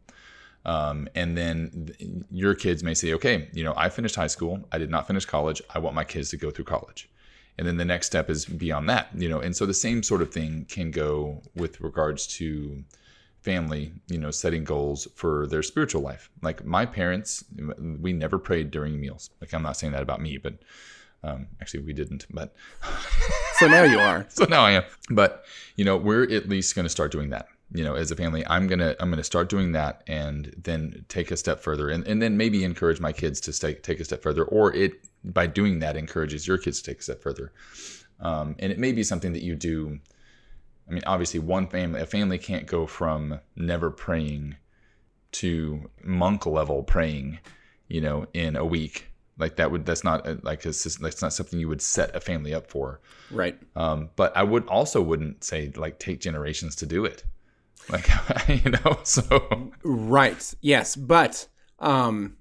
Um, 0.65 1.09
and 1.15 1.37
then 1.37 1.91
th- 1.97 2.09
your 2.31 2.55
kids 2.55 2.83
may 2.83 2.93
say, 2.93 3.13
okay, 3.13 3.49
you 3.53 3.63
know, 3.63 3.73
I 3.75 3.89
finished 3.89 4.15
high 4.15 4.27
school. 4.27 4.67
I 4.71 4.77
did 4.77 4.89
not 4.89 5.07
finish 5.07 5.25
college. 5.25 5.61
I 5.73 5.79
want 5.79 5.95
my 5.95 6.03
kids 6.03 6.29
to 6.29 6.37
go 6.37 6.51
through 6.51 6.65
college. 6.65 7.09
And 7.57 7.67
then 7.67 7.77
the 7.77 7.85
next 7.85 8.07
step 8.07 8.29
is 8.29 8.45
beyond 8.45 8.89
that, 8.89 9.09
you 9.15 9.29
know. 9.29 9.39
And 9.39 9.55
so 9.55 9.65
the 9.65 9.73
same 9.73 10.01
sort 10.01 10.21
of 10.21 10.33
thing 10.33 10.65
can 10.69 10.89
go 10.89 11.41
with 11.55 11.81
regards 11.81 12.25
to 12.37 12.83
family, 13.41 13.91
you 14.07 14.17
know, 14.17 14.31
setting 14.31 14.63
goals 14.63 15.07
for 15.15 15.47
their 15.47 15.61
spiritual 15.61 16.01
life. 16.01 16.29
Like 16.41 16.65
my 16.65 16.85
parents, 16.85 17.43
we 17.99 18.13
never 18.13 18.39
prayed 18.39 18.71
during 18.71 18.99
meals. 18.99 19.29
Like 19.41 19.53
I'm 19.53 19.61
not 19.61 19.77
saying 19.77 19.93
that 19.93 20.01
about 20.01 20.21
me, 20.21 20.37
but 20.37 20.55
um, 21.23 21.47
actually 21.61 21.83
we 21.83 21.93
didn't. 21.93 22.25
But 22.29 22.55
So 23.63 23.67
now 23.67 23.83
you 23.83 23.99
are. 23.99 24.25
so 24.29 24.45
now 24.45 24.63
I 24.63 24.71
am. 24.71 24.83
But 25.09 25.45
you 25.75 25.85
know, 25.85 25.97
we're 25.97 26.23
at 26.23 26.49
least 26.49 26.75
going 26.75 26.85
to 26.85 26.89
start 26.89 27.11
doing 27.11 27.29
that. 27.29 27.47
You 27.71 27.83
know, 27.83 27.95
as 27.95 28.11
a 28.11 28.15
family, 28.15 28.45
I'm 28.47 28.67
gonna 28.67 28.95
I'm 28.99 29.09
gonna 29.09 29.23
start 29.23 29.49
doing 29.49 29.71
that, 29.71 30.03
and 30.05 30.53
then 30.61 31.05
take 31.07 31.31
a 31.31 31.37
step 31.37 31.59
further, 31.59 31.89
and, 31.89 32.05
and 32.05 32.21
then 32.21 32.37
maybe 32.37 32.63
encourage 32.63 32.99
my 32.99 33.11
kids 33.11 33.41
to 33.41 33.53
stay, 33.53 33.73
take 33.73 33.99
a 33.99 34.05
step 34.05 34.21
further, 34.21 34.43
or 34.43 34.75
it 34.75 34.93
by 35.23 35.47
doing 35.47 35.79
that 35.79 35.95
encourages 35.95 36.47
your 36.47 36.59
kids 36.59 36.81
to 36.81 36.91
take 36.91 36.99
a 36.99 37.03
step 37.03 37.21
further. 37.21 37.51
Um, 38.19 38.55
and 38.59 38.71
it 38.71 38.77
may 38.77 38.91
be 38.91 39.03
something 39.03 39.33
that 39.33 39.41
you 39.41 39.55
do. 39.55 39.99
I 40.87 40.91
mean, 40.91 41.03
obviously, 41.07 41.39
one 41.39 41.67
family 41.67 42.01
a 42.01 42.05
family 42.05 42.37
can't 42.37 42.67
go 42.67 42.85
from 42.85 43.39
never 43.55 43.89
praying 43.89 44.57
to 45.33 45.89
monk 46.03 46.45
level 46.45 46.83
praying, 46.83 47.39
you 47.87 48.01
know, 48.01 48.27
in 48.33 48.55
a 48.55 48.65
week. 48.65 49.12
Like 49.37 49.55
that 49.55 49.71
would 49.71 49.85
that's 49.85 50.03
not 50.03 50.27
a, 50.27 50.39
like 50.43 50.63
a, 50.65 50.69
that's 50.69 51.21
not 51.21 51.33
something 51.33 51.59
you 51.59 51.67
would 51.67 51.81
set 51.81 52.15
a 52.15 52.19
family 52.19 52.53
up 52.53 52.69
for. 52.69 53.01
Right. 53.31 53.57
Um, 53.75 54.09
but 54.15 54.35
I 54.37 54.43
would 54.43 54.67
also 54.67 55.01
wouldn't 55.01 55.43
say 55.43 55.71
like 55.75 55.99
take 55.99 56.19
generations 56.19 56.75
to 56.77 56.85
do 56.85 57.05
it. 57.05 57.23
Like 57.89 58.07
you 58.47 58.71
know, 58.71 58.99
so 59.03 59.71
Right. 59.83 60.53
Yes, 60.61 60.95
but 60.95 61.47
um, 61.79 62.37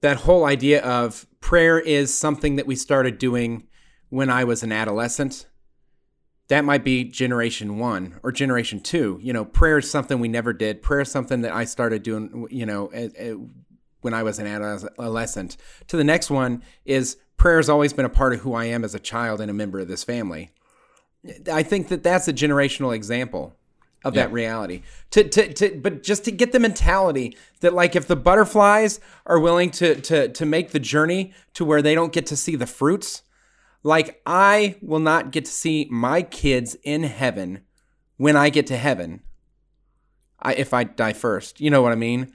that 0.00 0.18
whole 0.18 0.44
idea 0.44 0.82
of 0.82 1.26
prayer 1.40 1.78
is 1.78 2.16
something 2.16 2.56
that 2.56 2.66
we 2.66 2.76
started 2.76 3.18
doing 3.18 3.66
when 4.08 4.30
I 4.30 4.44
was 4.44 4.62
an 4.62 4.70
adolescent. 4.70 5.46
That 6.48 6.64
might 6.64 6.84
be 6.84 7.04
generation 7.04 7.78
one 7.78 8.20
or 8.22 8.30
generation 8.30 8.80
two. 8.80 9.18
You 9.22 9.32
know, 9.32 9.44
prayer 9.44 9.78
is 9.78 9.90
something 9.90 10.20
we 10.20 10.28
never 10.28 10.52
did. 10.52 10.82
Prayer 10.82 11.00
is 11.00 11.10
something 11.10 11.40
that 11.40 11.52
I 11.52 11.64
started 11.64 12.02
doing. 12.02 12.46
You 12.50 12.66
know, 12.66 12.90
when 14.04 14.14
I 14.14 14.22
was 14.22 14.38
an 14.38 14.46
adolescent. 14.46 15.56
To 15.88 15.96
the 15.96 16.04
next 16.04 16.30
one 16.30 16.62
is 16.84 17.16
prayer 17.36 17.56
has 17.56 17.68
always 17.68 17.92
been 17.92 18.04
a 18.04 18.10
part 18.10 18.34
of 18.34 18.40
who 18.40 18.54
I 18.54 18.66
am 18.66 18.84
as 18.84 18.94
a 18.94 19.00
child 19.00 19.40
and 19.40 19.50
a 19.50 19.54
member 19.54 19.80
of 19.80 19.88
this 19.88 20.04
family. 20.04 20.50
I 21.50 21.62
think 21.62 21.88
that 21.88 22.02
that's 22.02 22.28
a 22.28 22.32
generational 22.32 22.94
example 22.94 23.56
of 24.04 24.14
that 24.14 24.30
reality. 24.30 24.82
To, 25.12 25.26
to, 25.26 25.52
to, 25.54 25.80
but 25.80 26.02
just 26.02 26.24
to 26.26 26.30
get 26.30 26.52
the 26.52 26.60
mentality 26.60 27.36
that 27.60 27.72
like 27.72 27.96
if 27.96 28.06
the 28.06 28.16
butterflies 28.16 29.00
are 29.24 29.40
willing 29.40 29.70
to, 29.72 29.94
to, 30.02 30.28
to 30.28 30.44
make 30.44 30.72
the 30.72 30.78
journey 30.78 31.32
to 31.54 31.64
where 31.64 31.80
they 31.80 31.94
don't 31.94 32.12
get 32.12 32.26
to 32.26 32.36
see 32.36 32.54
the 32.54 32.66
fruits, 32.66 33.22
like 33.82 34.20
I 34.26 34.76
will 34.82 34.98
not 34.98 35.30
get 35.30 35.46
to 35.46 35.50
see 35.50 35.88
my 35.90 36.22
kids 36.22 36.76
in 36.82 37.04
heaven 37.04 37.62
when 38.18 38.36
I 38.36 38.50
get 38.50 38.66
to 38.68 38.76
heaven. 38.76 39.22
I, 40.40 40.52
if 40.54 40.74
I 40.74 40.84
die 40.84 41.14
first, 41.14 41.60
you 41.60 41.70
know 41.70 41.80
what 41.80 41.92
I 41.92 41.96
mean? 41.96 42.34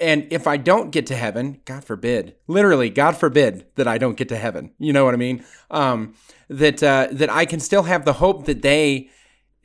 And 0.00 0.26
if 0.30 0.46
I 0.46 0.56
don't 0.56 0.90
get 0.90 1.06
to 1.06 1.16
heaven, 1.16 1.60
God 1.64 1.84
forbid, 1.84 2.34
literally, 2.48 2.90
God 2.90 3.16
forbid 3.16 3.66
that 3.76 3.86
I 3.86 3.98
don't 3.98 4.16
get 4.16 4.28
to 4.30 4.36
heaven. 4.36 4.72
You 4.78 4.92
know 4.92 5.04
what 5.04 5.14
I 5.14 5.16
mean? 5.16 5.44
Um, 5.70 6.14
that 6.48 6.82
uh, 6.82 7.08
that 7.12 7.30
I 7.30 7.44
can 7.44 7.60
still 7.60 7.84
have 7.84 8.04
the 8.04 8.14
hope 8.14 8.46
that 8.46 8.62
they 8.62 9.10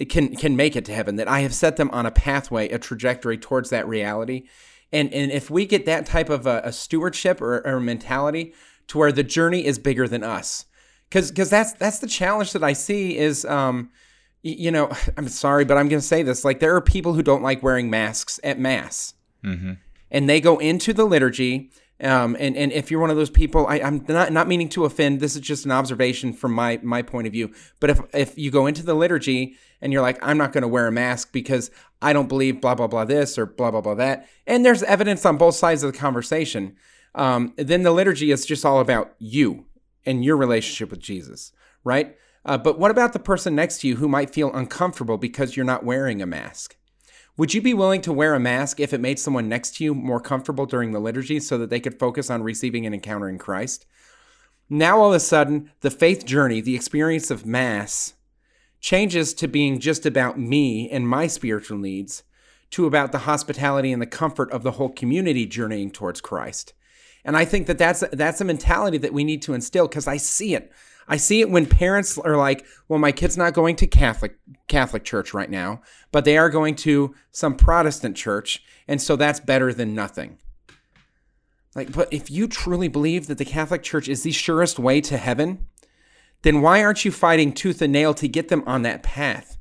can 0.08 0.36
can 0.36 0.56
make 0.56 0.76
it 0.76 0.86
to 0.86 0.94
heaven. 0.94 1.16
That 1.16 1.28
I 1.28 1.40
have 1.42 1.56
set 1.56 1.78
them 1.78 1.90
on 1.92 2.06
a 2.06 2.12
pathway, 2.12 2.70
a 2.70 2.78
trajectory 2.78 3.38
towards 3.38 3.72
that 3.72 3.88
reality. 3.88 4.48
And 4.92 5.12
and 5.14 5.32
if 5.32 5.50
we 5.50 5.66
get 5.66 5.86
that 5.86 6.06
type 6.06 6.30
of 6.30 6.46
a, 6.46 6.62
a 6.66 6.72
stewardship 6.72 7.42
or, 7.42 7.66
or 7.66 7.80
mentality 7.80 8.54
to 8.88 8.98
where 8.98 9.12
the 9.12 9.24
journey 9.24 9.66
is 9.66 9.80
bigger 9.80 10.08
than 10.08 10.24
us, 10.24 10.66
because 11.10 11.32
because 11.32 11.50
that's 11.50 11.74
that's 11.74 12.00
the 12.00 12.08
challenge 12.08 12.54
that 12.54 12.64
I 12.64 12.74
see 12.74 13.18
is. 13.18 13.44
Um, 13.46 13.90
you 14.42 14.72
know, 14.72 14.90
I'm 15.18 15.28
sorry, 15.28 15.66
but 15.66 15.78
I'm 15.78 15.90
going 15.90 16.00
to 16.00 16.08
say 16.08 16.24
this. 16.24 16.46
Like, 16.46 16.60
there 16.60 16.76
are 16.76 16.82
people 16.82 17.14
who 17.14 17.22
don't 17.22 17.44
like 17.44 17.62
wearing 17.62 17.90
masks 17.90 18.40
at 18.42 18.58
mass 18.58 19.14
and 20.12 20.30
they 20.30 20.42
go 20.42 20.58
into 20.58 20.94
the 20.94 21.06
liturgy. 21.06 21.72
Um, 22.02 22.38
and, 22.40 22.56
and 22.56 22.72
if 22.72 22.90
you're 22.90 23.02
one 23.02 23.10
of 23.10 23.18
those 23.18 23.30
people, 23.30 23.68
I, 23.68 23.82
I'm 23.82 24.06
not, 24.08 24.32
not 24.32 24.48
meaning 24.48 24.70
to 24.70 24.86
offend. 24.86 25.20
This 25.20 25.36
is 25.36 25.42
just 25.42 25.66
an 25.66 25.72
observation 25.72 26.32
from 26.32 26.54
my, 26.54 26.80
my 26.82 27.02
point 27.02 27.28
of 27.28 27.34
view. 27.34 27.54
But 27.82 27.90
if, 27.90 28.00
if 28.14 28.38
you 28.38 28.52
go 28.52 28.68
into 28.68 28.84
the 28.84 28.94
liturgy 28.94 29.56
and 29.82 29.92
you're 29.92 30.02
like, 30.02 30.18
I'm 30.22 30.38
not 30.38 30.54
going 30.54 30.62
to 30.62 30.68
wear 30.68 30.88
a 30.88 30.92
mask 30.94 31.34
because 31.34 31.72
I 32.02 32.14
don't 32.14 32.30
believe 32.30 32.62
blah, 32.62 32.76
blah, 32.76 32.88
blah 32.88 33.04
this 33.04 33.38
or 33.38 33.46
blah, 33.46 33.72
blah, 33.72 33.82
blah 33.82 33.96
that, 33.96 34.30
and 34.48 34.66
there's 34.66 34.82
evidence 34.84 35.26
on 35.26 35.38
both 35.38 35.56
sides 35.56 35.84
of 35.84 35.92
the 35.92 35.98
conversation, 35.98 36.78
um, 37.16 37.54
then 37.58 37.84
the 37.84 37.92
liturgy 37.92 38.32
is 38.32 38.46
just 38.46 38.66
all 38.66 38.80
about 38.80 39.14
you 39.20 39.66
and 40.06 40.24
your 40.24 40.38
relationship 40.38 40.92
with 40.92 41.02
Jesus, 41.02 41.52
right? 41.84 42.16
Uh, 42.46 42.58
but 42.58 42.80
what 42.80 42.92
about 42.92 43.12
the 43.12 43.20
person 43.20 43.56
next 43.56 43.82
to 43.82 43.88
you 43.90 43.98
who 43.98 44.08
might 44.08 44.30
feel 44.30 44.54
uncomfortable 44.54 45.18
because 45.18 45.58
you're 45.58 45.66
not 45.66 45.84
wearing 45.84 46.22
a 46.22 46.26
mask? 46.26 46.78
Would 47.40 47.54
you 47.54 47.62
be 47.62 47.74
willing 47.74 48.02
to 48.02 48.12
wear 48.12 48.34
a 48.34 48.40
mask 48.40 48.82
if 48.82 48.92
it 48.92 49.00
made 49.00 49.18
someone 49.18 49.48
next 49.48 49.78
to 49.78 49.84
you 49.86 49.96
more 49.96 50.20
comfortable 50.20 50.66
during 50.66 50.92
the 50.92 51.00
liturgy 51.00 51.40
so 51.40 51.58
that 51.58 51.70
they 51.70 51.80
could 51.80 51.98
focus 51.98 52.30
on 52.30 52.44
receiving 52.44 52.86
and 52.86 52.94
encountering 52.94 53.38
Christ? 53.38 53.86
Now, 54.70 55.00
all 55.00 55.12
of 55.12 55.16
a 55.16 55.22
sudden, 55.22 55.72
the 55.80 55.90
faith 55.90 56.26
journey, 56.26 56.60
the 56.60 56.76
experience 56.76 57.32
of 57.32 57.46
Mass, 57.46 58.16
changes 58.82 59.34
to 59.36 59.48
being 59.48 59.80
just 59.80 60.06
about 60.06 60.38
me 60.38 60.90
and 60.90 61.08
my 61.08 61.28
spiritual 61.28 61.78
needs 61.78 62.24
to 62.72 62.86
about 62.86 63.14
the 63.14 63.20
hospitality 63.20 63.94
and 63.94 64.02
the 64.02 64.06
comfort 64.06 64.52
of 64.52 64.64
the 64.64 64.72
whole 64.72 64.90
community 64.90 65.46
journeying 65.46 65.92
towards 65.92 66.20
Christ. 66.20 66.74
And 67.24 67.38
I 67.38 67.46
think 67.46 67.68
that 67.68 67.78
that's 67.78 68.04
that's 68.12 68.42
a 68.42 68.46
mentality 68.46 68.98
that 68.98 69.14
we 69.14 69.24
need 69.24 69.42
to 69.44 69.54
instill 69.54 69.88
because 69.88 70.08
I 70.08 70.18
see 70.18 70.56
it. 70.56 70.74
I 71.10 71.18
see 71.18 71.42
it 71.42 71.50
when 71.50 71.66
parents 71.66 72.18
are 72.18 72.38
like, 72.38 72.66
"Well, 72.88 73.00
my 73.00 73.12
kid's 73.12 73.36
not 73.36 73.54
going 73.54 73.76
to 73.78 73.88
Catholic 73.88 74.36
Catholic 74.68 75.04
church 75.04 75.34
right 75.34 75.50
now, 75.50 75.82
but 76.12 76.24
they 76.24 76.38
are 76.38 76.50
going 76.50 76.76
to 76.76 77.14
some 77.32 77.56
Protestant 77.56 78.16
church, 78.16 78.64
and 78.88 79.02
so 79.02 79.16
that's 79.16 79.40
better 79.42 79.74
than 79.74 79.94
nothing." 79.96 80.38
Like, 81.76 81.92
but 81.92 82.12
if 82.12 82.32
you 82.32 82.48
truly 82.48 82.88
believe 82.88 83.28
that 83.28 83.38
the 83.38 83.46
Catholic 83.46 83.84
Church 83.84 84.08
is 84.08 84.24
the 84.24 84.32
surest 84.32 84.80
way 84.80 85.02
to 85.02 85.18
heaven, 85.18 85.68
then 86.42 86.62
why 86.62 86.84
aren't 86.84 87.06
you 87.06 87.12
fighting 87.12 87.54
tooth 87.54 87.82
and 87.82 87.94
nail 87.94 88.14
to 88.16 88.28
get 88.28 88.50
them 88.50 88.64
on 88.66 88.82
that 88.84 89.04
path? 89.04 89.58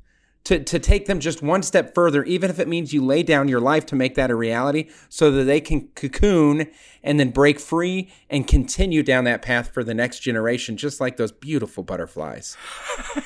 To, 0.49 0.59
to 0.59 0.79
take 0.79 1.05
them 1.05 1.19
just 1.19 1.43
one 1.43 1.61
step 1.61 1.93
further, 1.93 2.23
even 2.23 2.49
if 2.49 2.57
it 2.57 2.67
means 2.67 2.91
you 2.91 3.05
lay 3.05 3.21
down 3.21 3.47
your 3.47 3.59
life 3.59 3.85
to 3.85 3.95
make 3.95 4.15
that 4.15 4.31
a 4.31 4.35
reality 4.35 4.89
so 5.07 5.29
that 5.29 5.43
they 5.43 5.61
can 5.61 5.89
cocoon 5.89 6.71
and 7.03 7.19
then 7.19 7.29
break 7.29 7.59
free 7.59 8.11
and 8.31 8.47
continue 8.47 9.03
down 9.03 9.25
that 9.25 9.43
path 9.43 9.71
for 9.71 9.83
the 9.83 9.93
next 9.93 10.21
generation, 10.21 10.75
just 10.75 10.99
like 10.99 11.17
those 11.17 11.31
beautiful 11.31 11.83
butterflies. 11.83 12.57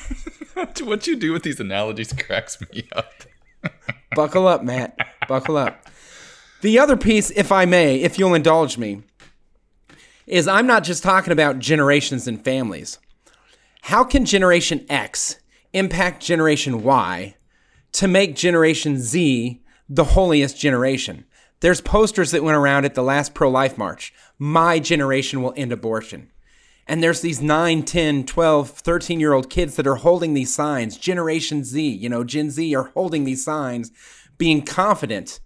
what 0.82 1.06
you 1.06 1.16
do 1.16 1.32
with 1.32 1.44
these 1.44 1.60
analogies 1.60 2.12
cracks 2.12 2.60
me 2.60 2.86
up. 2.94 3.22
Buckle 4.14 4.46
up, 4.46 4.62
Matt. 4.62 4.94
Buckle 5.26 5.56
up. 5.56 5.88
The 6.60 6.78
other 6.78 6.94
piece, 6.98 7.30
if 7.30 7.50
I 7.50 7.64
may, 7.64 8.02
if 8.02 8.18
you'll 8.18 8.34
indulge 8.34 8.76
me, 8.76 9.00
is 10.26 10.46
I'm 10.46 10.66
not 10.66 10.84
just 10.84 11.02
talking 11.02 11.32
about 11.32 11.58
generations 11.58 12.28
and 12.28 12.44
families. 12.44 12.98
How 13.80 14.04
can 14.04 14.26
Generation 14.26 14.84
X 14.90 15.38
impact 15.74 16.22
Generation 16.22 16.82
Y 16.82 17.36
to 17.92 18.08
make 18.08 18.34
Generation 18.34 18.98
Z 18.98 19.62
the 19.88 20.04
holiest 20.04 20.58
generation? 20.58 21.24
There's 21.60 21.80
posters 21.80 22.30
that 22.30 22.42
went 22.42 22.56
around 22.56 22.84
at 22.84 22.94
the 22.94 23.02
last 23.02 23.34
pro 23.34 23.50
life 23.50 23.76
march. 23.78 24.12
My 24.38 24.78
generation 24.78 25.42
will 25.42 25.54
end 25.56 25.72
abortion. 25.72 26.30
And 26.86 27.02
there's 27.02 27.22
these 27.22 27.40
9, 27.40 27.82
10, 27.82 28.24
12, 28.24 28.70
13 28.70 29.20
year 29.20 29.32
old 29.32 29.48
kids 29.48 29.76
that 29.76 29.86
are 29.86 29.96
holding 29.96 30.34
these 30.34 30.54
signs. 30.54 30.96
Generation 30.96 31.64
Z, 31.64 31.80
you 31.82 32.08
know, 32.08 32.24
Gen 32.24 32.50
Z 32.50 32.74
are 32.74 32.90
holding 32.94 33.24
these 33.24 33.44
signs, 33.44 33.90
being 34.36 34.62
confident. 34.62 35.40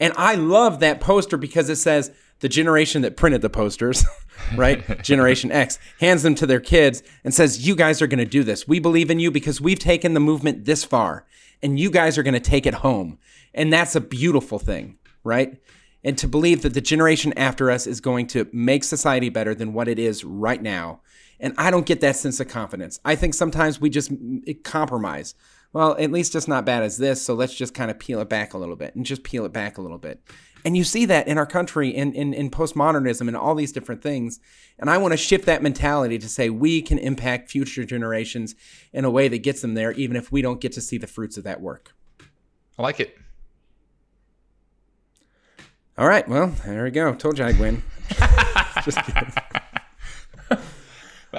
And 0.00 0.12
I 0.16 0.34
love 0.34 0.80
that 0.80 1.00
poster 1.00 1.36
because 1.36 1.68
it 1.68 1.76
says, 1.76 2.10
the 2.40 2.48
generation 2.48 3.02
that 3.02 3.16
printed 3.16 3.42
the 3.42 3.50
posters, 3.50 4.04
right? 4.56 5.02
generation 5.02 5.52
X 5.52 5.78
hands 6.00 6.22
them 6.22 6.34
to 6.36 6.46
their 6.46 6.60
kids 6.60 7.02
and 7.22 7.32
says, 7.32 7.66
You 7.66 7.76
guys 7.76 8.02
are 8.02 8.06
going 8.06 8.18
to 8.18 8.24
do 8.24 8.42
this. 8.42 8.66
We 8.66 8.80
believe 8.80 9.10
in 9.10 9.20
you 9.20 9.30
because 9.30 9.60
we've 9.60 9.78
taken 9.78 10.14
the 10.14 10.20
movement 10.20 10.64
this 10.64 10.82
far 10.82 11.26
and 11.62 11.78
you 11.78 11.90
guys 11.90 12.18
are 12.18 12.22
going 12.22 12.34
to 12.34 12.40
take 12.40 12.66
it 12.66 12.74
home. 12.74 13.18
And 13.54 13.72
that's 13.72 13.94
a 13.94 14.00
beautiful 14.00 14.58
thing, 14.58 14.98
right? 15.22 15.60
And 16.02 16.16
to 16.18 16.26
believe 16.26 16.62
that 16.62 16.72
the 16.72 16.80
generation 16.80 17.34
after 17.36 17.70
us 17.70 17.86
is 17.86 18.00
going 18.00 18.26
to 18.28 18.48
make 18.52 18.84
society 18.84 19.28
better 19.28 19.54
than 19.54 19.74
what 19.74 19.88
it 19.88 19.98
is 19.98 20.24
right 20.24 20.62
now. 20.62 21.00
And 21.38 21.54
I 21.58 21.70
don't 21.70 21.86
get 21.86 22.00
that 22.00 22.16
sense 22.16 22.40
of 22.40 22.48
confidence. 22.48 23.00
I 23.04 23.16
think 23.16 23.34
sometimes 23.34 23.80
we 23.80 23.90
just 23.90 24.12
mm, 24.12 24.62
compromise. 24.62 25.34
Well, 25.72 25.96
at 25.98 26.10
least 26.10 26.34
it's 26.34 26.48
not 26.48 26.64
bad 26.64 26.82
as 26.82 26.98
this, 26.98 27.22
so 27.22 27.34
let's 27.34 27.54
just 27.54 27.74
kind 27.74 27.90
of 27.90 27.98
peel 27.98 28.20
it 28.20 28.28
back 28.28 28.54
a 28.54 28.58
little 28.58 28.76
bit 28.76 28.94
and 28.96 29.06
just 29.06 29.22
peel 29.22 29.44
it 29.44 29.52
back 29.52 29.78
a 29.78 29.82
little 29.82 29.98
bit. 29.98 30.20
And 30.64 30.76
you 30.76 30.84
see 30.84 31.06
that 31.06 31.28
in 31.28 31.38
our 31.38 31.46
country, 31.46 31.88
in, 31.88 32.12
in, 32.12 32.34
in 32.34 32.50
postmodernism, 32.50 33.28
and 33.28 33.36
all 33.36 33.54
these 33.54 33.72
different 33.72 34.02
things. 34.02 34.40
And 34.78 34.90
I 34.90 34.98
want 34.98 35.12
to 35.12 35.16
shift 35.16 35.46
that 35.46 35.62
mentality 35.62 36.18
to 36.18 36.28
say 36.28 36.50
we 36.50 36.82
can 36.82 36.98
impact 36.98 37.50
future 37.50 37.84
generations 37.84 38.54
in 38.92 39.04
a 39.04 39.10
way 39.10 39.28
that 39.28 39.38
gets 39.38 39.62
them 39.62 39.74
there, 39.74 39.92
even 39.92 40.16
if 40.16 40.30
we 40.30 40.42
don't 40.42 40.60
get 40.60 40.72
to 40.72 40.80
see 40.80 40.98
the 40.98 41.06
fruits 41.06 41.36
of 41.36 41.44
that 41.44 41.60
work. 41.60 41.94
I 42.78 42.82
like 42.82 43.00
it. 43.00 43.16
All 45.96 46.08
right. 46.08 46.26
Well, 46.28 46.48
there 46.66 46.84
we 46.84 46.90
go. 46.90 47.14
Told 47.14 47.38
you 47.38 47.44
I'd 47.44 47.58
win. 47.58 47.82
Just 48.84 48.98
kidding. 49.04 49.32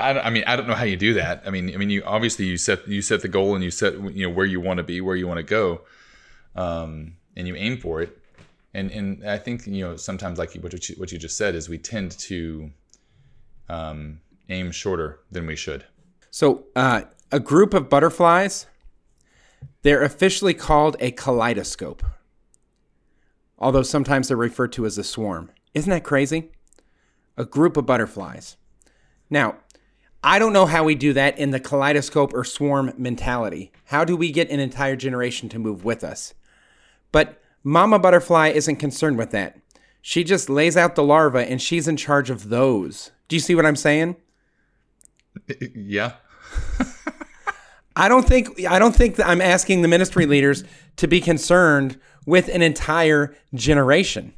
I, 0.02 0.28
I, 0.28 0.30
mean, 0.30 0.44
I 0.48 0.56
don't 0.56 0.68
know 0.68 0.76
how 0.76 0.84
you 0.84 0.98
do 0.98 1.14
that. 1.16 1.44
I 1.46 1.50
mean, 1.50 1.74
I 1.74 1.78
mean, 1.78 1.90
you 1.90 2.04
obviously 2.04 2.46
you 2.46 2.58
set 2.58 2.88
you 2.88 3.02
set 3.02 3.22
the 3.22 3.28
goal 3.28 3.56
and 3.56 3.64
you 3.64 3.72
set 3.72 3.94
you 4.14 4.28
know 4.28 4.34
where 4.34 4.46
you 4.46 4.60
want 4.60 4.78
to 4.78 4.84
be, 4.84 5.02
where 5.02 5.16
you 5.16 5.28
want 5.28 5.38
to 5.38 5.44
go, 5.44 5.82
um, 6.56 7.14
and 7.36 7.48
you 7.48 7.56
aim 7.56 7.78
for 7.78 8.02
it 8.02 8.18
and 8.74 8.92
and 8.92 9.28
I 9.28 9.38
think 9.38 9.68
you 9.68 9.84
know 9.86 9.96
sometimes 9.96 10.40
like 10.40 10.54
what 10.56 10.90
you, 10.90 10.96
what 10.96 11.12
you 11.12 11.18
just 11.18 11.38
said 11.38 11.56
is 11.56 11.68
we 11.68 11.78
tend 11.78 12.12
to 12.20 12.72
um, 13.70 14.22
aim 14.50 14.72
shorter 14.72 15.20
than 15.32 15.46
we 15.46 15.56
should. 15.56 15.86
So 16.30 16.66
uh, 16.76 17.04
a 17.32 17.40
group 17.40 17.74
of 17.74 17.90
butterflies, 17.90 18.68
they're 19.82 20.04
officially 20.04 20.54
called 20.54 20.96
a 21.00 21.12
kaleidoscope, 21.12 22.04
although 23.58 23.84
sometimes 23.84 24.28
they're 24.28 24.38
referred 24.38 24.72
to 24.74 24.86
as 24.86 24.98
a 24.98 25.04
swarm. 25.04 25.52
Isn't 25.74 25.90
that 25.90 26.04
crazy? 26.04 26.52
A 27.38 27.46
group 27.46 27.78
of 27.78 27.86
butterflies. 27.86 28.58
Now, 29.30 29.56
I 30.24 30.38
don't 30.38 30.54
know 30.54 30.68
how 30.68 30.84
we 30.84 30.96
do 30.96 31.14
that 31.14 31.40
in 31.40 31.50
the 31.50 31.60
kaleidoscope 31.60 32.34
or 32.34 32.44
swarm 32.44 32.94
mentality. 32.98 33.72
How 33.86 34.06
do 34.06 34.16
we 34.16 34.32
get 34.32 34.52
an 34.52 34.60
entire 34.60 34.96
generation 34.96 35.50
to 35.50 35.60
move 35.60 35.84
with 35.84 36.04
us? 36.04 36.34
But 37.12 37.42
Mama 37.64 37.98
Butterfly 37.98 38.50
isn't 38.50 38.76
concerned 38.76 39.18
with 39.18 39.32
that. 39.32 39.60
She 40.02 40.24
just 40.24 40.50
lays 40.50 40.78
out 40.78 40.96
the 40.96 41.04
larva 41.04 41.50
and 41.50 41.62
she's 41.62 41.88
in 41.88 41.98
charge 41.98 42.30
of 42.30 42.50
those. 42.50 43.12
Do 43.28 43.36
you 43.36 43.40
see 43.40 43.56
what 43.56 43.66
I'm 43.66 43.76
saying? 43.76 44.16
Yeah. 45.76 46.14
I 47.96 48.08
don't 48.08 48.28
think 48.28 48.66
I 48.66 48.80
don't 48.80 48.96
think 48.96 49.16
that 49.18 49.28
I'm 49.28 49.42
asking 49.42 49.82
the 49.82 49.88
ministry 49.88 50.26
leaders 50.26 50.64
to 50.98 51.08
be 51.08 51.20
concerned 51.20 52.00
with 52.26 52.48
an 52.50 52.62
entire 52.62 53.36
generation. 53.54 54.34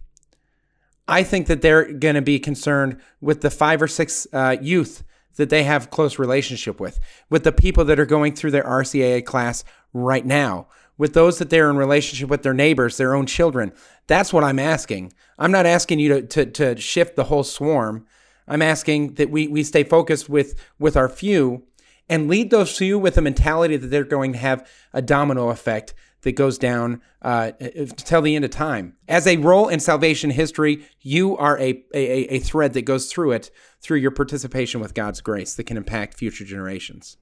I 1.07 1.23
think 1.23 1.47
that 1.47 1.61
they're 1.61 1.91
going 1.91 2.15
to 2.15 2.21
be 2.21 2.39
concerned 2.39 2.99
with 3.21 3.41
the 3.41 3.51
five 3.51 3.81
or 3.81 3.87
six 3.87 4.25
uh, 4.33 4.57
youth 4.61 5.03
that 5.35 5.49
they 5.49 5.63
have 5.63 5.89
close 5.89 6.19
relationship 6.19 6.79
with, 6.79 6.99
with 7.29 7.43
the 7.43 7.51
people 7.51 7.85
that 7.85 7.99
are 7.99 8.05
going 8.05 8.33
through 8.33 8.51
their 8.51 8.63
RCIA 8.63 9.25
class 9.25 9.63
right 9.93 10.25
now, 10.25 10.67
with 10.97 11.13
those 11.13 11.39
that 11.39 11.49
they're 11.49 11.69
in 11.69 11.77
relationship 11.77 12.29
with 12.29 12.43
their 12.43 12.53
neighbors, 12.53 12.97
their 12.97 13.15
own 13.15 13.25
children. 13.25 13.71
That's 14.07 14.31
what 14.31 14.43
I'm 14.43 14.59
asking. 14.59 15.13
I'm 15.39 15.51
not 15.51 15.65
asking 15.65 15.99
you 15.99 16.09
to, 16.09 16.21
to, 16.21 16.45
to 16.45 16.81
shift 16.81 17.15
the 17.15 17.25
whole 17.25 17.43
swarm. 17.43 18.05
I'm 18.47 18.61
asking 18.61 19.15
that 19.15 19.29
we, 19.29 19.47
we 19.47 19.63
stay 19.63 19.83
focused 19.83 20.29
with, 20.29 20.55
with 20.77 20.95
our 20.95 21.09
few 21.09 21.63
and 22.09 22.27
lead 22.27 22.51
those 22.51 22.77
few 22.77 22.99
with 22.99 23.17
a 23.17 23.21
mentality 23.21 23.77
that 23.77 23.87
they're 23.87 24.03
going 24.03 24.33
to 24.33 24.39
have 24.39 24.69
a 24.91 25.01
domino 25.01 25.49
effect 25.49 25.93
that 26.23 26.33
goes 26.33 26.57
down 26.57 27.01
uh, 27.21 27.51
till 27.97 28.21
the 28.21 28.35
end 28.35 28.43
of 28.45 28.51
time. 28.51 28.95
As 29.07 29.27
a 29.27 29.37
role 29.37 29.67
in 29.67 29.79
salvation 29.79 30.31
history, 30.31 30.85
you 31.01 31.37
are 31.37 31.57
a, 31.59 31.83
a, 31.93 32.35
a 32.35 32.39
thread 32.39 32.73
that 32.73 32.83
goes 32.83 33.11
through 33.11 33.31
it 33.31 33.51
through 33.81 33.97
your 33.97 34.11
participation 34.11 34.81
with 34.81 34.93
God's 34.93 35.21
grace 35.21 35.53
that 35.55 35.65
can 35.65 35.77
impact 35.77 36.15
future 36.15 36.45
generations. 36.45 37.17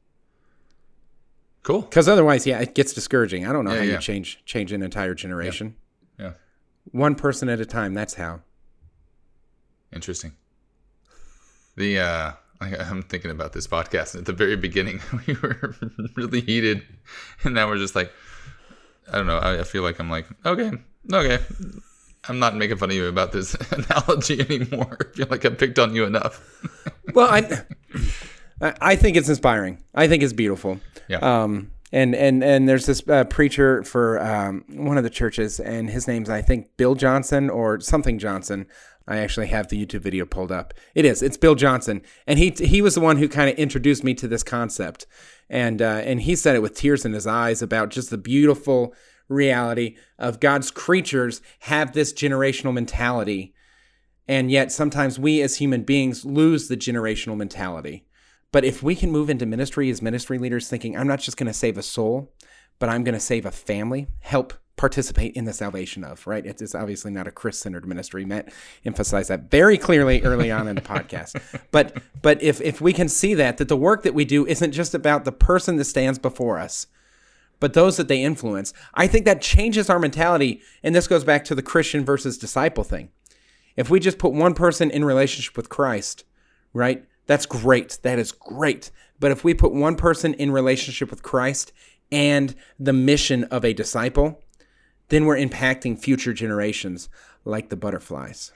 Cool. 1.63 1.81
Because 1.81 2.07
otherwise, 2.07 2.47
yeah, 2.47 2.59
it 2.59 2.73
gets 2.73 2.93
discouraging. 2.93 3.45
I 3.45 3.53
don't 3.53 3.65
know 3.65 3.71
yeah, 3.71 3.77
how 3.77 3.83
yeah. 3.83 3.91
you 3.93 3.99
change 3.99 4.41
change 4.45 4.71
an 4.71 4.81
entire 4.81 5.13
generation. 5.13 5.75
Yeah. 6.17 6.25
yeah. 6.25 6.31
One 6.91 7.15
person 7.15 7.49
at 7.49 7.59
a 7.59 7.65
time. 7.65 7.93
That's 7.93 8.15
how. 8.15 8.41
Interesting. 9.93 10.33
The 11.75 11.99
uh 11.99 12.31
I, 12.61 12.75
I'm 12.77 13.01
thinking 13.01 13.31
about 13.31 13.53
this 13.53 13.67
podcast. 13.67 14.15
At 14.15 14.25
the 14.25 14.33
very 14.33 14.55
beginning, 14.55 15.01
we 15.27 15.35
were 15.35 15.75
really 16.15 16.41
heated, 16.41 16.83
and 17.43 17.55
now 17.55 17.67
we're 17.67 17.77
just 17.77 17.95
like, 17.95 18.11
I 19.11 19.17
don't 19.17 19.27
know. 19.27 19.37
I, 19.37 19.59
I 19.59 19.63
feel 19.63 19.83
like 19.83 19.99
I'm 19.99 20.09
like, 20.09 20.25
okay, 20.45 20.71
okay. 21.11 21.39
I'm 22.25 22.39
not 22.39 22.55
making 22.55 22.77
fun 22.77 22.89
of 22.89 22.95
you 22.95 23.07
about 23.07 23.31
this 23.31 23.55
analogy 23.71 24.41
anymore. 24.41 24.97
I 25.13 25.15
feel 25.15 25.27
like 25.29 25.45
I 25.45 25.49
picked 25.49 25.79
on 25.79 25.95
you 25.95 26.05
enough. 26.05 26.41
well, 27.13 27.29
I 27.29 27.63
I 28.79 28.95
think 28.95 29.17
it's 29.17 29.29
inspiring. 29.29 29.83
I 29.95 30.07
think 30.07 30.23
it's 30.23 30.33
beautiful. 30.33 30.79
Yeah. 31.07 31.17
Um, 31.17 31.71
and 31.91 32.15
and 32.15 32.43
and 32.43 32.69
there's 32.69 32.85
this 32.85 33.03
uh, 33.07 33.23
preacher 33.25 33.83
for 33.83 34.21
um, 34.21 34.63
one 34.69 34.97
of 34.97 35.03
the 35.03 35.09
churches, 35.09 35.59
and 35.59 35.89
his 35.89 36.07
name's 36.07 36.29
I 36.29 36.41
think 36.41 36.77
Bill 36.77 36.95
Johnson 36.95 37.49
or 37.49 37.79
something 37.79 38.19
Johnson. 38.19 38.67
I 39.07 39.17
actually 39.17 39.47
have 39.47 39.67
the 39.67 39.83
YouTube 39.83 40.01
video 40.01 40.25
pulled 40.25 40.51
up. 40.51 40.73
It 40.93 41.05
is. 41.05 41.21
It's 41.21 41.37
Bill 41.37 41.55
Johnson, 41.55 42.01
and 42.27 42.37
he 42.37 42.51
he 42.51 42.81
was 42.81 42.95
the 42.95 43.01
one 43.01 43.17
who 43.17 43.27
kind 43.27 43.49
of 43.49 43.57
introduced 43.57 44.03
me 44.03 44.13
to 44.15 44.27
this 44.27 44.43
concept, 44.43 45.07
and 45.49 45.81
uh, 45.81 46.01
and 46.05 46.21
he 46.21 46.35
said 46.35 46.55
it 46.55 46.61
with 46.61 46.75
tears 46.75 47.05
in 47.05 47.13
his 47.13 47.27
eyes 47.27 47.61
about 47.61 47.89
just 47.89 48.09
the 48.09 48.17
beautiful 48.17 48.93
reality 49.27 49.95
of 50.19 50.39
God's 50.39 50.71
creatures 50.71 51.41
have 51.61 51.93
this 51.93 52.13
generational 52.13 52.73
mentality, 52.73 53.53
and 54.27 54.51
yet 54.51 54.71
sometimes 54.71 55.17
we 55.17 55.41
as 55.41 55.57
human 55.57 55.83
beings 55.83 56.25
lose 56.25 56.67
the 56.67 56.77
generational 56.77 57.37
mentality. 57.37 58.05
But 58.51 58.65
if 58.65 58.83
we 58.83 58.95
can 58.95 59.11
move 59.11 59.29
into 59.29 59.45
ministry 59.45 59.89
as 59.89 60.01
ministry 60.01 60.37
leaders 60.37 60.67
thinking, 60.67 60.97
I'm 60.97 61.07
not 61.07 61.19
just 61.21 61.37
going 61.37 61.47
to 61.47 61.53
save 61.53 61.77
a 61.77 61.83
soul, 61.83 62.33
but 62.79 62.89
I'm 62.89 63.03
going 63.03 63.13
to 63.13 63.19
save 63.19 63.45
a 63.45 63.51
family, 63.51 64.07
help 64.19 64.53
participate 64.81 65.35
in 65.35 65.45
the 65.45 65.53
salvation 65.53 66.03
of, 66.03 66.25
right? 66.25 66.43
It's, 66.43 66.59
it's 66.59 66.73
obviously 66.73 67.11
not 67.11 67.27
a 67.27 67.31
Chris 67.31 67.59
centered 67.59 67.87
ministry. 67.87 68.25
Matt 68.25 68.51
emphasized 68.83 69.29
that 69.29 69.51
very 69.51 69.77
clearly 69.77 70.23
early 70.23 70.49
on 70.49 70.67
in 70.67 70.75
the 70.75 70.81
podcast. 70.81 71.39
But 71.71 72.01
but 72.21 72.41
if 72.41 72.59
if 72.59 72.81
we 72.81 72.91
can 72.91 73.07
see 73.07 73.33
that 73.35 73.57
that 73.57 73.67
the 73.67 73.77
work 73.77 74.03
that 74.03 74.13
we 74.13 74.25
do 74.25 74.45
isn't 74.45 74.71
just 74.71 74.93
about 74.93 75.23
the 75.23 75.31
person 75.31 75.77
that 75.77 75.85
stands 75.85 76.19
before 76.19 76.57
us, 76.57 76.87
but 77.59 77.73
those 77.73 77.95
that 77.97 78.07
they 78.07 78.21
influence, 78.21 78.73
I 78.93 79.07
think 79.07 79.25
that 79.25 79.41
changes 79.41 79.89
our 79.89 79.99
mentality. 79.99 80.61
And 80.83 80.93
this 80.95 81.07
goes 81.07 81.23
back 81.23 81.45
to 81.45 81.55
the 81.55 81.61
Christian 81.61 82.03
versus 82.03 82.37
disciple 82.37 82.83
thing. 82.83 83.09
If 83.77 83.89
we 83.89 83.99
just 83.99 84.17
put 84.17 84.33
one 84.33 84.53
person 84.53 84.89
in 84.89 85.05
relationship 85.05 85.55
with 85.55 85.69
Christ, 85.69 86.25
right? 86.73 87.05
That's 87.27 87.45
great. 87.45 87.99
That 88.01 88.19
is 88.19 88.31
great. 88.31 88.91
But 89.19 89.31
if 89.31 89.43
we 89.43 89.53
put 89.53 89.71
one 89.71 89.95
person 89.95 90.33
in 90.33 90.51
relationship 90.51 91.09
with 91.09 91.23
Christ 91.23 91.71
and 92.11 92.55
the 92.79 92.93
mission 92.93 93.45
of 93.45 93.63
a 93.63 93.73
disciple, 93.73 94.41
then 95.11 95.25
we're 95.25 95.35
impacting 95.35 95.99
future 95.99 96.33
generations 96.33 97.09
like 97.43 97.69
the 97.69 97.75
butterflies. 97.75 98.51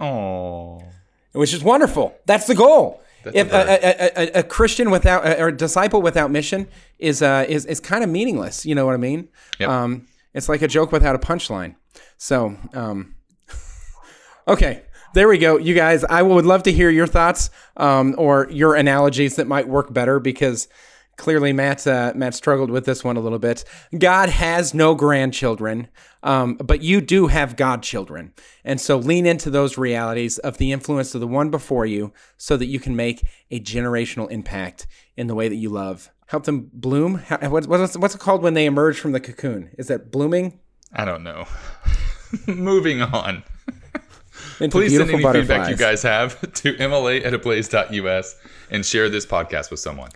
Oh. 0.00 0.82
Which 1.32 1.52
is 1.52 1.62
wonderful. 1.62 2.16
That's 2.24 2.46
the 2.46 2.54
goal. 2.54 3.02
That's 3.24 3.36
if 3.36 3.52
a 3.52 3.56
a, 3.56 4.38
a, 4.38 4.40
a, 4.40 4.42
Christian 4.42 4.90
without 4.90 5.26
or 5.38 5.48
a 5.48 5.56
disciple 5.56 6.02
without 6.02 6.30
mission 6.30 6.68
is 6.98 7.22
uh, 7.22 7.44
is 7.48 7.64
is 7.66 7.80
kind 7.80 8.04
of 8.04 8.10
meaningless. 8.10 8.66
You 8.66 8.74
know 8.74 8.84
what 8.84 8.94
I 8.94 8.98
mean? 8.98 9.28
Yep. 9.58 9.68
Um, 9.68 10.06
it's 10.34 10.48
like 10.48 10.62
a 10.62 10.68
joke 10.68 10.92
without 10.92 11.14
a 11.14 11.18
punchline. 11.18 11.76
So, 12.18 12.56
um, 12.74 13.14
okay, 14.48 14.82
there 15.14 15.28
we 15.28 15.38
go, 15.38 15.58
you 15.58 15.74
guys. 15.74 16.04
I 16.04 16.22
would 16.22 16.44
love 16.44 16.64
to 16.64 16.72
hear 16.72 16.90
your 16.90 17.06
thoughts 17.06 17.50
um, 17.76 18.14
or 18.18 18.48
your 18.50 18.74
analogies 18.74 19.36
that 19.36 19.46
might 19.46 19.68
work 19.68 19.92
better 19.92 20.20
because 20.20 20.68
clearly 21.16 21.52
Matt 21.52 21.86
uh, 21.86 22.12
Matt 22.14 22.34
struggled 22.34 22.70
with 22.70 22.84
this 22.84 23.04
one 23.04 23.16
a 23.16 23.20
little 23.20 23.38
bit. 23.38 23.64
God 23.96 24.28
has 24.28 24.74
no 24.74 24.94
grandchildren, 24.94 25.88
um, 26.22 26.56
but 26.56 26.82
you 26.82 27.00
do 27.00 27.28
have 27.28 27.56
godchildren, 27.56 28.32
and 28.64 28.80
so 28.80 28.96
lean 28.96 29.26
into 29.26 29.50
those 29.50 29.78
realities 29.78 30.38
of 30.38 30.58
the 30.58 30.72
influence 30.72 31.14
of 31.14 31.20
the 31.20 31.26
one 31.26 31.50
before 31.50 31.86
you, 31.86 32.12
so 32.36 32.56
that 32.56 32.66
you 32.66 32.80
can 32.80 32.96
make 32.96 33.26
a 33.50 33.60
generational 33.60 34.30
impact 34.30 34.86
in 35.16 35.26
the 35.26 35.34
way 35.34 35.48
that 35.48 35.56
you 35.56 35.68
love. 35.68 36.10
Help 36.26 36.44
them 36.44 36.70
bloom. 36.72 37.18
What's, 37.42 37.96
what's 37.96 38.14
it 38.14 38.20
called 38.20 38.42
when 38.42 38.54
they 38.54 38.66
emerge 38.66 38.98
from 38.98 39.12
the 39.12 39.20
cocoon? 39.20 39.70
Is 39.78 39.88
that 39.88 40.10
blooming? 40.10 40.58
I 40.92 41.04
don't 41.04 41.22
know. 41.22 41.46
Moving 42.46 43.02
on. 43.02 43.44
Please 44.58 44.96
send 44.96 45.10
any 45.10 45.22
feedback 45.32 45.70
you 45.70 45.76
guys 45.76 46.02
have 46.02 46.40
to 46.54 46.74
mla 46.74 47.24
at 47.24 47.34
ablaze.us 47.34 48.36
and 48.70 48.86
share 48.86 49.08
this 49.08 49.26
podcast 49.26 49.70
with 49.70 49.80
someone. 49.80 50.10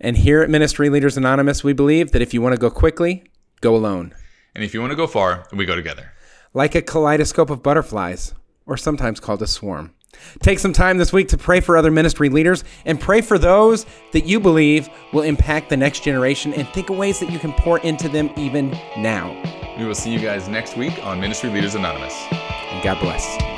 And 0.00 0.16
here 0.18 0.42
at 0.42 0.50
Ministry 0.50 0.90
Leaders 0.90 1.16
Anonymous, 1.16 1.64
we 1.64 1.72
believe 1.72 2.12
that 2.12 2.22
if 2.22 2.34
you 2.34 2.42
want 2.42 2.54
to 2.54 2.60
go 2.60 2.70
quickly, 2.70 3.24
go 3.60 3.74
alone. 3.74 4.14
And 4.54 4.62
if 4.64 4.74
you 4.74 4.80
want 4.80 4.90
to 4.90 4.96
go 4.96 5.06
far, 5.06 5.46
we 5.52 5.64
go 5.66 5.76
together. 5.76 6.12
like 6.54 6.74
a 6.74 6.80
kaleidoscope 6.82 7.50
of 7.50 7.62
butterflies, 7.62 8.34
or 8.64 8.76
sometimes 8.78 9.20
called 9.20 9.42
a 9.42 9.46
swarm. 9.46 9.92
Take 10.40 10.58
some 10.58 10.72
time 10.72 10.96
this 10.96 11.12
week 11.12 11.28
to 11.28 11.36
pray 11.36 11.60
for 11.60 11.76
other 11.76 11.90
ministry 11.90 12.30
leaders 12.30 12.64
and 12.86 12.98
pray 12.98 13.20
for 13.20 13.38
those 13.38 13.84
that 14.12 14.24
you 14.24 14.40
believe 14.40 14.88
will 15.12 15.22
impact 15.22 15.68
the 15.68 15.76
next 15.76 16.02
generation 16.02 16.54
and 16.54 16.66
think 16.68 16.88
of 16.88 16.96
ways 16.96 17.20
that 17.20 17.30
you 17.30 17.38
can 17.38 17.52
pour 17.52 17.78
into 17.80 18.08
them 18.08 18.30
even 18.36 18.70
now. 18.96 19.30
We 19.78 19.84
will 19.84 19.94
see 19.94 20.10
you 20.10 20.18
guys 20.20 20.48
next 20.48 20.76
week 20.78 20.98
on 21.04 21.20
Ministry 21.20 21.50
Leaders 21.50 21.74
Anonymous. 21.74 22.16
And 22.30 22.82
God 22.82 22.98
bless. 23.00 23.55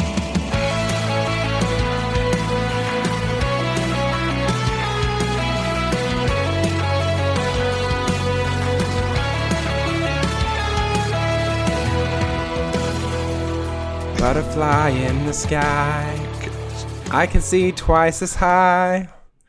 Butterfly 14.19 14.89
in 14.91 15.27
the 15.27 15.33
sky. 15.33 16.15
I 17.13 17.27
can 17.27 17.41
see 17.41 17.71
twice 17.73 18.21
as 18.21 18.35
high. 18.35 19.09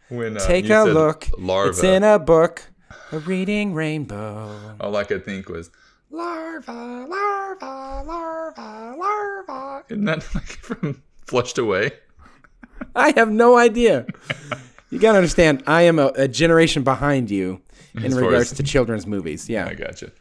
When 0.10 0.38
uh, 0.38 0.40
Take 0.40 0.70
a 0.70 0.84
look. 0.84 1.28
larva, 1.38 1.70
It's 1.70 1.84
in 1.84 2.04
a 2.04 2.20
book. 2.20 2.62
A 3.12 3.18
reading 3.20 3.74
rainbow. 3.74 4.76
all 4.80 4.96
I 4.96 5.04
could 5.04 5.26
think 5.26 5.50
was 5.50 5.72
larva, 6.12 6.72
larva, 6.72 8.04
larva, 8.06 8.96
larva. 8.98 9.84
Isn't 9.90 10.06
that 10.06 10.18
like 10.36 10.44
from 10.62 11.02
Flushed 11.26 11.58
Away? 11.58 11.92
I 12.96 13.12
have 13.16 13.32
no 13.32 13.58
idea. 13.58 14.06
You 14.92 15.00
gotta 15.00 15.18
understand, 15.18 15.64
I 15.66 15.82
am 15.84 15.98
a, 15.98 16.08
a 16.16 16.28
generation 16.28 16.84
behind 16.84 17.32
you 17.32 17.62
in 17.96 18.06
As 18.06 18.14
regards 18.16 18.52
as- 18.52 18.58
to 18.58 18.64
children's 18.64 19.08
movies. 19.08 19.50
Yeah. 19.50 19.66
I 19.68 19.74
gotcha. 19.74 20.12